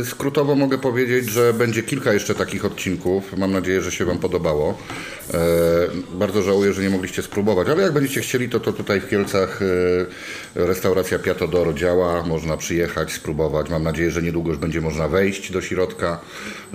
y, 0.02 0.06
skrótowo 0.06 0.56
mogę 0.56 0.78
powiedzieć, 0.78 1.30
że 1.30 1.54
będzie 1.54 1.84
kilka 1.84 2.14
jeszcze 2.14 2.36
takich 2.36 2.66
odcinków. 2.66 3.38
Mam 3.38 3.52
nadzieję, 3.52 3.82
że 3.82 3.92
się 3.92 4.06
Wam 4.06 4.18
podobało. 4.18 4.78
E, 5.34 5.38
bardzo 6.14 6.42
żałuję, 6.42 6.74
że 6.74 6.82
nie 6.82 6.90
mogliście 6.90 7.22
spróbować, 7.22 7.68
ale 7.68 7.84
jak 7.84 7.94
będziecie 7.94 8.22
chcieli, 8.22 8.50
to, 8.50 8.60
to 8.60 8.74
tutaj 8.74 9.02
w 9.02 9.10
Kielcach 9.10 9.62
y, 9.62 10.06
restauracja 10.56 11.20
Piatodoro 11.20 11.74
działa. 11.74 12.24
Można 12.24 12.58
przyjechać, 12.58 13.12
spróbować. 13.14 13.70
Mam 13.70 13.84
nadzieję, 13.84 14.12
że 14.12 14.22
niedługo 14.22 14.50
już 14.50 14.60
będzie 14.60 14.82
można 14.82 15.08
wejść 15.08 15.52
do 15.52 15.62
środka. 15.62 16.20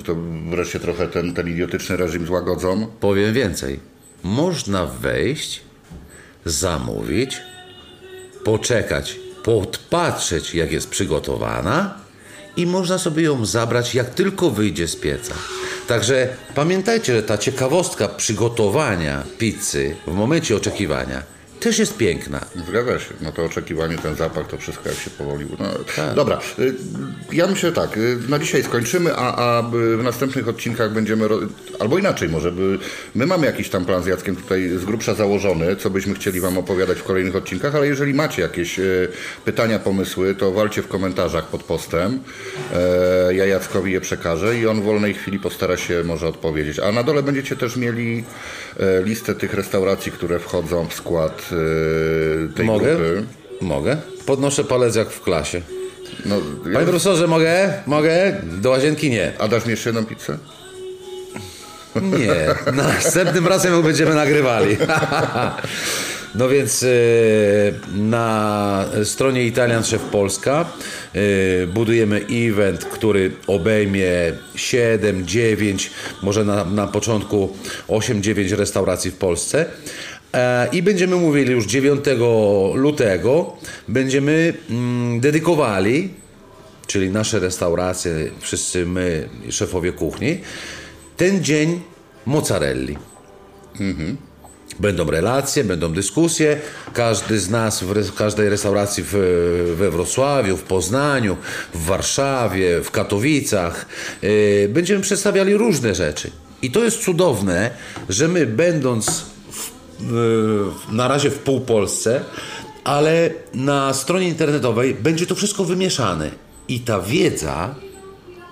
To 0.05 0.17
wreszcie 0.51 0.81
trochę 0.81 1.09
ten, 1.09 1.35
ten 1.35 1.49
idiotyczny 1.49 1.97
reżim 1.97 2.27
złagodzą. 2.27 2.87
Powiem 3.01 3.35
więcej. 3.35 3.81
Można 4.23 4.87
wejść, 4.87 5.63
zamówić, 6.45 7.43
poczekać, 8.45 9.21
podpatrzeć, 9.43 10.55
jak 10.55 10.73
jest 10.73 10.89
przygotowana 10.91 12.04
i 12.57 12.67
można 12.67 12.99
sobie 12.99 13.23
ją 13.23 13.47
zabrać, 13.47 13.95
jak 13.95 14.11
tylko 14.11 14.51
wyjdzie 14.51 14.89
z 14.89 14.97
pieca. 14.97 15.35
Także 15.87 16.29
pamiętajcie, 16.55 17.15
że 17.15 17.23
ta 17.23 17.39
ciekawostka 17.39 18.09
przygotowania 18.09 19.23
pizzy 19.39 19.97
w 20.07 20.13
momencie 20.13 20.57
oczekiwania 20.57 21.34
też 21.65 21.79
jest 21.79 21.97
piękna. 21.97 22.41
Zgadza 22.69 22.99
się. 22.99 23.15
No 23.21 23.33
to 23.33 23.45
oczekiwanie, 23.45 23.99
ten 23.99 24.15
zapach, 24.15 24.47
to 24.47 24.59
wszystko 24.59 24.89
jak 24.89 24.99
się 24.99 25.11
powoli... 25.11 25.47
No, 25.59 25.67
Tak. 25.97 26.15
Dobra, 26.15 26.41
y, 26.59 26.75
ja 27.33 27.47
myślę 27.47 27.73
tak, 27.73 27.97
y, 27.97 28.19
na 28.29 28.39
dzisiaj 28.39 28.63
skończymy, 28.63 29.17
a, 29.17 29.37
a 29.37 29.63
w 29.99 30.03
następnych 30.03 30.49
odcinkach 30.49 30.93
będziemy... 30.93 31.29
Albo 31.79 31.99
inaczej 31.99 32.29
może, 32.29 32.53
by, 32.53 32.79
my 33.15 33.27
mamy 33.27 33.47
jakiś 33.47 33.69
tam 33.69 33.85
plan 33.85 34.03
z 34.03 34.07
Jackiem 34.07 34.37
tutaj 34.37 34.69
z 34.69 34.85
grubsza 34.85 35.15
założony, 35.15 35.77
co 35.77 35.91
byśmy 35.91 36.15
chcieli 36.15 36.41
wam 36.41 36.59
opowiadać 36.59 36.99
w 36.99 37.05
kolejnych 37.05 37.37
odcinkach, 37.37 37.75
ale 37.75 37.87
jeżeli 37.87 38.15
macie 38.15 38.43
jakieś 38.43 38.79
y, 38.79 39.09
pytania, 39.45 39.79
pomysły, 39.79 40.35
to 40.35 40.53
walcie 40.53 40.83
w 40.83 40.89
komentarzach 40.89 41.47
pod 41.47 41.63
postem. 41.63 42.21
E, 42.75 43.35
ja 43.35 43.47
Jackowi 43.47 43.93
je 43.93 44.01
przekażę 44.01 44.59
i 44.59 44.67
on 44.67 44.81
w 44.81 44.85
wolnej 44.85 45.15
chwili 45.15 45.39
postara 45.39 45.77
się 45.77 46.05
może 46.05 46.29
odpowiedzieć. 46.29 46.79
A 46.79 46.93
na 46.93 47.03
dole 47.03 47.23
będziecie 47.23 47.57
też 47.57 47.77
mieli 47.77 48.25
e, 48.81 49.03
listę 49.03 49.35
tych 49.35 49.55
restauracji, 49.55 50.13
które 50.13 50.39
wchodzą 50.39 50.87
w 50.89 50.95
skład 50.95 51.54
tej 52.57 52.67
Mogę? 52.67 52.87
grupy. 52.97 53.25
Mogę? 53.61 53.97
Podnoszę 54.27 54.65
palec 54.65 54.95
jak 54.95 55.11
w 55.11 55.21
klasie. 55.23 55.61
No, 56.27 56.37
Panie 56.63 56.75
ja, 56.75 56.81
profesorze, 56.81 57.27
mogę? 57.27 57.73
Mogę? 57.87 58.41
Do 58.43 58.71
łazienki 58.71 59.11
nie. 59.11 59.33
a 59.39 59.49
dasz 59.49 59.65
mi 59.65 59.71
jeszcze 59.71 59.89
jedną 59.89 60.05
pizzę? 60.05 60.39
Nie. 61.97 62.73
Następnym 62.83 63.47
razem 63.47 63.73
ją 63.73 63.83
będziemy 63.83 64.15
nagrywali. 64.15 64.77
No 66.35 66.49
więc 66.49 66.83
e, 66.83 66.87
na 67.95 68.87
stronie 69.05 69.47
Italian 69.47 69.83
Chef 69.83 70.03
Polska 70.03 70.65
e, 71.15 71.67
budujemy 71.67 72.27
event, 72.31 72.85
który 72.85 73.31
obejmie 73.47 74.09
7, 74.55 75.27
9, 75.27 75.91
może 76.23 76.45
na, 76.45 76.65
na 76.65 76.87
początku 76.87 77.57
8-9 77.89 78.57
restauracji 78.57 79.11
w 79.11 79.17
Polsce. 79.17 79.67
E, 80.35 80.69
I 80.73 80.83
będziemy 80.83 81.17
mówili 81.17 81.53
już 81.53 81.67
9 81.67 82.05
lutego, 82.75 83.57
będziemy 83.89 84.55
mm, 84.71 85.21
dedykowali 85.21 86.25
czyli 86.87 87.11
nasze 87.11 87.39
restauracje, 87.39 88.31
wszyscy 88.41 88.87
my, 88.87 89.29
szefowie 89.51 89.93
kuchni, 89.93 90.41
ten 91.17 91.45
dzień 91.45 91.81
mozzarelli. 92.27 92.97
Będą 94.81 95.11
relacje, 95.11 95.65
będą 95.65 95.93
dyskusje. 95.93 96.61
Każdy 96.93 97.41
z 97.41 97.51
nas 97.51 97.83
w, 97.83 98.15
każdej 98.15 98.49
restauracji 98.49 99.05
w, 99.07 99.75
we 99.77 99.91
Wrocławiu, 99.91 100.57
w 100.57 100.63
Poznaniu, 100.63 101.37
w 101.75 101.85
Warszawie, 101.85 102.81
w 102.83 102.91
Katowicach 102.91 103.87
yy, 104.23 104.69
będziemy 104.69 105.01
przedstawiali 105.01 105.55
różne 105.55 105.95
rzeczy. 105.95 106.31
I 106.63 106.71
to 106.71 106.85
jest 106.85 107.05
cudowne, 107.05 107.71
że 108.09 108.29
my 108.29 108.47
będąc 108.47 109.25
w, 109.51 109.71
yy, 110.91 110.97
na 110.97 111.09
razie 111.09 111.31
w 111.31 111.39
półpolsce, 111.39 112.21
ale 112.85 113.31
na 113.55 113.95
stronie 113.95 114.29
internetowej 114.29 114.95
będzie 114.95 115.27
to 115.27 115.35
wszystko 115.35 115.65
wymieszane. 115.65 116.31
I 116.69 116.81
ta 116.81 117.01
wiedza 117.01 117.75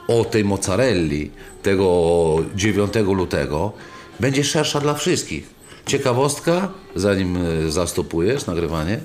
o 0.09 0.25
tej 0.25 0.45
mozzarelli 0.45 1.31
tego 1.63 2.37
9 2.55 2.95
lutego 2.95 3.73
będzie 4.21 4.45
szersza 4.45 4.81
dla 4.81 4.95
wszystkich. 4.95 5.62
Ciekawostka, 5.87 6.69
zanim 6.97 7.37
e, 7.37 7.71
zastopujesz 7.71 8.47
nagrywanie, 8.47 9.01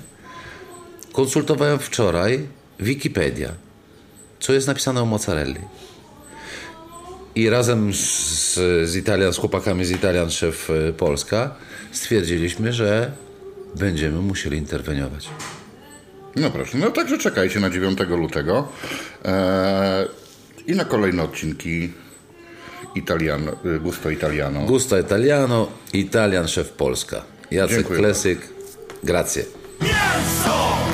konsultowałem 1.12 1.78
wczoraj 1.78 2.46
Wikipedia, 2.80 3.52
co 4.40 4.52
jest 4.52 4.66
napisane 4.66 5.02
o 5.02 5.06
mozzarelli. 5.06 5.60
I 7.34 7.50
razem 7.50 7.94
z, 7.94 8.54
z 8.84 8.96
Italian, 8.96 9.32
z 9.32 9.36
chłopakami 9.36 9.84
z 9.84 9.90
Italian 9.90 10.28
Chef 10.30 10.70
e, 10.70 10.92
Polska 10.92 11.54
stwierdziliśmy, 11.92 12.72
że 12.72 13.12
będziemy 13.74 14.18
musieli 14.18 14.58
interweniować. 14.58 15.28
No 16.36 16.50
proszę, 16.50 16.78
no 16.78 16.90
także 16.90 17.18
czekajcie 17.18 17.60
na 17.60 17.70
9 17.70 17.98
lutego 18.08 18.68
e, 19.24 20.06
i 20.66 20.72
na 20.72 20.84
kolejne 20.84 21.22
odcinki 21.22 21.92
Italiano, 22.94 23.52
y, 23.64 23.78
Gusto 23.78 24.10
Italiano. 24.10 24.66
Gusto 24.66 24.98
Italiano, 24.98 25.68
Italian 25.92 26.46
Chef 26.46 26.68
Polska. 26.70 27.24
Jacek 27.50 27.76
Dziękuję 27.76 27.98
Klesyk, 27.98 28.38
grazie. 29.02 29.44
Mięso! 29.80 30.87